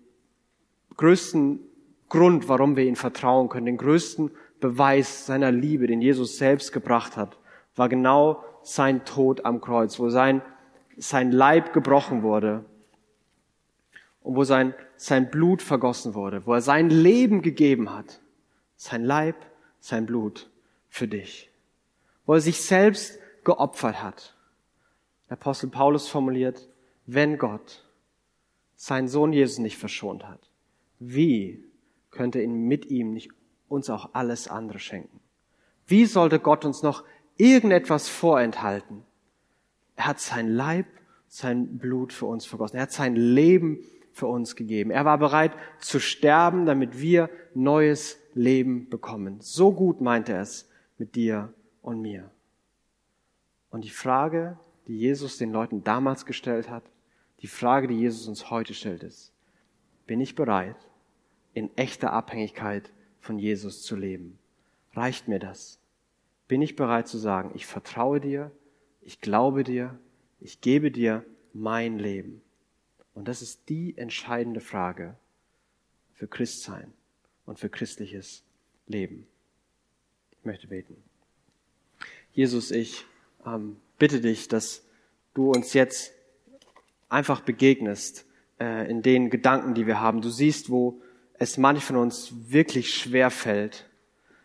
größten 0.96 1.60
Grund, 2.08 2.48
warum 2.48 2.76
wir 2.76 2.84
ihn 2.84 2.96
vertrauen 2.96 3.48
können, 3.48 3.66
den 3.66 3.76
größten 3.76 4.30
Beweis 4.60 5.26
seiner 5.26 5.52
Liebe, 5.52 5.86
den 5.86 6.00
Jesus 6.00 6.38
selbst 6.38 6.72
gebracht 6.72 7.16
hat, 7.16 7.38
war 7.76 7.88
genau 7.88 8.44
sein 8.62 9.04
Tod 9.04 9.44
am 9.44 9.60
Kreuz, 9.60 9.98
wo 9.98 10.08
sein, 10.08 10.42
sein 10.96 11.32
Leib 11.32 11.72
gebrochen 11.72 12.22
wurde 12.22 12.64
und 14.22 14.36
wo 14.36 14.44
sein, 14.44 14.74
sein 14.96 15.30
Blut 15.30 15.60
vergossen 15.60 16.14
wurde, 16.14 16.46
wo 16.46 16.54
er 16.54 16.60
sein 16.60 16.88
Leben 16.90 17.42
gegeben 17.42 17.92
hat. 17.92 18.20
Sein 18.76 19.04
Leib, 19.04 19.36
sein 19.80 20.06
Blut 20.06 20.50
für 20.88 21.06
dich. 21.06 21.50
Wo 22.26 22.34
er 22.34 22.40
sich 22.40 22.60
selbst 22.62 23.18
geopfert 23.44 24.02
hat. 24.02 24.34
Der 25.28 25.36
Apostel 25.36 25.68
Paulus 25.68 26.08
formuliert, 26.08 26.68
wenn 27.06 27.38
Gott 27.38 27.83
seinen 28.84 29.08
Sohn 29.08 29.32
Jesus 29.32 29.58
nicht 29.58 29.78
verschont 29.78 30.28
hat, 30.28 30.50
wie 30.98 31.64
könnte 32.10 32.42
ihn 32.42 32.66
mit 32.66 32.84
ihm 32.84 33.14
nicht 33.14 33.30
uns 33.66 33.88
auch 33.88 34.10
alles 34.12 34.46
andere 34.46 34.78
schenken? 34.78 35.20
Wie 35.86 36.04
sollte 36.04 36.38
Gott 36.38 36.66
uns 36.66 36.82
noch 36.82 37.02
irgendetwas 37.38 38.10
vorenthalten? 38.10 39.02
Er 39.96 40.08
hat 40.08 40.20
sein 40.20 40.48
Leib, 40.48 40.84
sein 41.28 41.78
Blut 41.78 42.12
für 42.12 42.26
uns 42.26 42.44
vergossen. 42.44 42.76
Er 42.76 42.82
hat 42.82 42.92
sein 42.92 43.16
Leben 43.16 43.78
für 44.12 44.26
uns 44.26 44.54
gegeben. 44.54 44.90
Er 44.90 45.06
war 45.06 45.16
bereit 45.16 45.52
zu 45.78 45.98
sterben, 45.98 46.66
damit 46.66 47.00
wir 47.00 47.30
neues 47.54 48.20
Leben 48.34 48.90
bekommen. 48.90 49.40
So 49.40 49.72
gut 49.72 50.02
meinte 50.02 50.34
er 50.34 50.42
es 50.42 50.68
mit 50.98 51.14
dir 51.14 51.54
und 51.80 52.02
mir. 52.02 52.30
Und 53.70 53.84
die 53.84 53.90
Frage, 53.90 54.58
die 54.88 54.98
Jesus 54.98 55.38
den 55.38 55.52
Leuten 55.52 55.84
damals 55.84 56.26
gestellt 56.26 56.68
hat, 56.68 56.84
die 57.44 57.48
Frage, 57.48 57.88
die 57.88 57.98
Jesus 57.98 58.26
uns 58.26 58.48
heute 58.48 58.72
stellt, 58.72 59.02
ist, 59.02 59.30
bin 60.06 60.18
ich 60.18 60.34
bereit, 60.34 60.78
in 61.52 61.76
echter 61.76 62.10
Abhängigkeit 62.10 62.90
von 63.20 63.38
Jesus 63.38 63.82
zu 63.82 63.96
leben? 63.96 64.38
Reicht 64.94 65.28
mir 65.28 65.38
das? 65.38 65.78
Bin 66.48 66.62
ich 66.62 66.74
bereit 66.74 67.06
zu 67.06 67.18
sagen, 67.18 67.50
ich 67.54 67.66
vertraue 67.66 68.18
dir, 68.18 68.50
ich 69.02 69.20
glaube 69.20 69.62
dir, 69.62 69.98
ich 70.40 70.62
gebe 70.62 70.90
dir 70.90 71.22
mein 71.52 71.98
Leben? 71.98 72.40
Und 73.12 73.28
das 73.28 73.42
ist 73.42 73.68
die 73.68 73.94
entscheidende 73.98 74.60
Frage 74.60 75.14
für 76.14 76.26
Christsein 76.26 76.94
und 77.44 77.58
für 77.58 77.68
christliches 77.68 78.42
Leben. 78.86 79.26
Ich 80.30 80.46
möchte 80.46 80.68
beten. 80.68 80.96
Jesus, 82.32 82.70
ich 82.70 83.04
ähm, 83.44 83.76
bitte 83.98 84.22
dich, 84.22 84.48
dass 84.48 84.82
du 85.34 85.50
uns 85.50 85.74
jetzt 85.74 86.14
einfach 87.14 87.40
begegnest 87.40 88.26
äh, 88.60 88.90
in 88.90 89.02
den 89.02 89.30
Gedanken, 89.30 89.74
die 89.74 89.86
wir 89.86 90.00
haben. 90.00 90.20
Du 90.20 90.28
siehst, 90.28 90.68
wo 90.68 91.00
es 91.34 91.56
manch 91.56 91.84
von 91.84 91.96
uns 91.96 92.32
wirklich 92.50 92.94
schwer 92.94 93.30
fällt, 93.30 93.88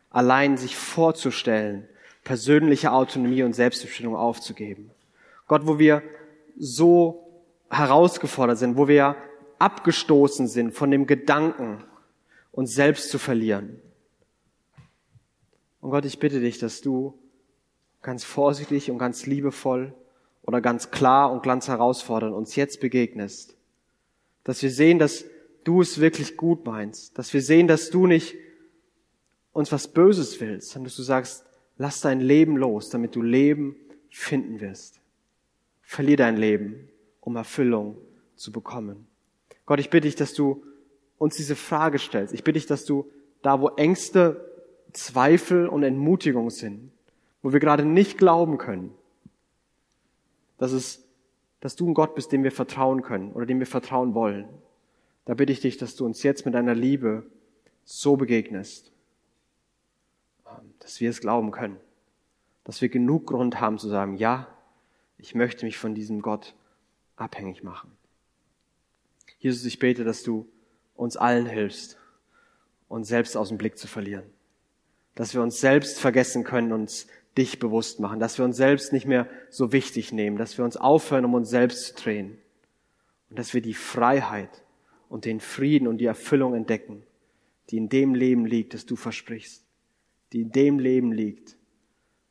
allein 0.09 0.57
sich 0.57 0.75
vorzustellen, 0.75 1.87
persönliche 2.23 2.91
Autonomie 2.91 3.43
und 3.43 3.53
Selbstbestimmung 3.53 4.15
aufzugeben. 4.15 4.91
Gott, 5.47 5.65
wo 5.65 5.79
wir 5.79 6.03
so 6.57 7.27
herausgefordert 7.69 8.57
sind, 8.57 8.77
wo 8.77 8.87
wir 8.87 9.15
abgestoßen 9.57 10.47
sind 10.47 10.71
von 10.71 10.91
dem 10.91 11.05
Gedanken, 11.05 11.83
uns 12.51 12.73
selbst 12.73 13.09
zu 13.09 13.19
verlieren. 13.19 13.81
Und 15.81 15.91
Gott, 15.91 16.05
ich 16.05 16.19
bitte 16.19 16.39
dich, 16.39 16.59
dass 16.59 16.81
du 16.81 17.17
ganz 18.01 18.23
vorsichtig 18.23 18.91
und 18.91 18.97
ganz 18.97 19.25
liebevoll 19.25 19.93
oder 20.49 20.61
ganz 20.61 20.89
klar 20.89 21.31
und 21.31 21.43
ganz 21.43 21.67
herausfordernd 21.67 22.33
uns 22.33 22.55
jetzt 22.55 22.79
begegnest. 22.79 23.55
Dass 24.43 24.63
wir 24.63 24.71
sehen, 24.71 24.97
dass 24.97 25.25
du 25.63 25.79
es 25.79 25.99
wirklich 25.99 26.37
gut 26.37 26.65
meinst. 26.65 27.15
Dass 27.19 27.31
wir 27.35 27.43
sehen, 27.43 27.67
dass 27.67 27.91
du 27.91 28.07
nicht 28.07 28.35
uns 29.53 29.71
was 29.71 29.89
Böses 29.89 30.41
willst, 30.41 30.71
sondern 30.71 30.85
dass 30.85 30.95
du 30.95 31.03
sagst, 31.03 31.45
lass 31.77 32.01
dein 32.01 32.19
Leben 32.19 32.57
los, 32.57 32.89
damit 32.89 33.15
du 33.15 33.21
Leben 33.21 33.75
finden 34.09 34.59
wirst. 34.59 34.99
Verlier 35.83 36.17
dein 36.17 36.35
Leben, 36.35 36.89
um 37.21 37.35
Erfüllung 37.35 37.97
zu 38.35 38.51
bekommen. 38.51 39.05
Gott, 39.67 39.79
ich 39.79 39.91
bitte 39.91 40.07
dich, 40.07 40.15
dass 40.15 40.33
du 40.33 40.63
uns 41.19 41.35
diese 41.35 41.55
Frage 41.55 41.99
stellst. 41.99 42.33
Ich 42.33 42.43
bitte 42.43 42.57
dich, 42.57 42.65
dass 42.65 42.85
du 42.85 43.05
da, 43.43 43.61
wo 43.61 43.67
Ängste, 43.75 44.49
Zweifel 44.93 45.67
und 45.67 45.83
Entmutigung 45.83 46.49
sind, 46.49 46.89
wo 47.43 47.53
wir 47.53 47.59
gerade 47.59 47.85
nicht 47.85 48.17
glauben 48.17 48.57
können, 48.57 48.95
dass 50.59 50.71
es, 50.71 51.03
dass 51.61 51.75
du 51.75 51.89
ein 51.89 51.95
Gott 51.95 52.13
bist, 52.13 52.31
dem 52.31 52.43
wir 52.43 52.51
vertrauen 52.51 53.01
können 53.01 53.31
oder 53.31 53.47
dem 53.47 53.59
wir 53.59 53.65
vertrauen 53.65 54.13
wollen. 54.13 54.47
Da 55.25 55.33
bitte 55.33 55.51
ich 55.51 55.61
dich, 55.61 55.77
dass 55.77 55.95
du 55.95 56.05
uns 56.05 56.21
jetzt 56.21 56.45
mit 56.45 56.53
deiner 56.53 56.75
Liebe 56.75 57.25
so 57.83 58.15
begegnest, 58.17 58.91
dass 60.79 60.99
wir 60.99 61.09
es 61.09 61.21
glauben 61.21 61.51
können, 61.51 61.77
dass 62.63 62.81
wir 62.81 62.89
genug 62.89 63.27
Grund 63.27 63.59
haben 63.59 63.79
zu 63.79 63.87
sagen, 63.87 64.17
ja, 64.17 64.47
ich 65.17 65.33
möchte 65.33 65.65
mich 65.65 65.77
von 65.77 65.95
diesem 65.95 66.21
Gott 66.21 66.55
abhängig 67.15 67.63
machen. 67.63 67.91
Jesus, 69.39 69.65
ich 69.65 69.79
bete, 69.79 70.03
dass 70.03 70.23
du 70.23 70.47
uns 70.95 71.15
allen 71.17 71.45
hilfst, 71.45 71.97
uns 72.87 73.07
selbst 73.07 73.37
aus 73.37 73.49
dem 73.49 73.57
Blick 73.57 73.77
zu 73.77 73.87
verlieren. 73.87 74.25
Dass 75.15 75.33
wir 75.33 75.41
uns 75.41 75.59
selbst 75.59 75.99
vergessen 75.99 76.43
können, 76.43 76.73
uns 76.73 77.07
dich 77.37 77.59
bewusst 77.59 77.99
machen, 77.99 78.19
dass 78.19 78.37
wir 78.37 78.45
uns 78.45 78.57
selbst 78.57 78.91
nicht 78.91 79.05
mehr 79.05 79.27
so 79.49 79.71
wichtig 79.71 80.11
nehmen, 80.11 80.37
dass 80.37 80.57
wir 80.57 80.65
uns 80.65 80.77
aufhören, 80.77 81.25
um 81.25 81.33
uns 81.33 81.49
selbst 81.49 81.85
zu 81.85 82.03
drehen 82.03 82.37
und 83.29 83.39
dass 83.39 83.53
wir 83.53 83.61
die 83.61 83.73
Freiheit 83.73 84.63
und 85.07 85.25
den 85.25 85.39
Frieden 85.39 85.87
und 85.87 85.99
die 85.99 86.05
Erfüllung 86.05 86.53
entdecken, 86.53 87.03
die 87.69 87.77
in 87.77 87.89
dem 87.89 88.15
Leben 88.15 88.45
liegt, 88.45 88.73
das 88.73 88.85
du 88.85 88.95
versprichst, 88.95 89.63
die 90.33 90.41
in 90.41 90.51
dem 90.51 90.79
Leben 90.79 91.11
liegt, 91.11 91.55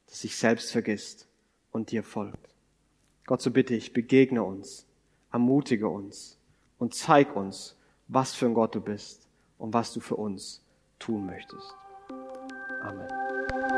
das 0.06 0.20
sich 0.22 0.36
selbst 0.36 0.72
vergisst 0.72 1.28
und 1.70 1.90
dir 1.90 2.02
folgt. 2.02 2.54
Gott, 3.26 3.42
so 3.42 3.50
bitte 3.50 3.74
ich, 3.74 3.92
begegne 3.92 4.42
uns, 4.42 4.86
ermutige 5.32 5.88
uns 5.88 6.38
und 6.78 6.94
zeig 6.94 7.36
uns, 7.36 7.76
was 8.08 8.34
für 8.34 8.46
ein 8.46 8.54
Gott 8.54 8.74
du 8.74 8.80
bist 8.80 9.28
und 9.58 9.74
was 9.74 9.92
du 9.92 10.00
für 10.00 10.16
uns 10.16 10.62
tun 10.98 11.26
möchtest. 11.26 11.74
Amen. 12.82 13.77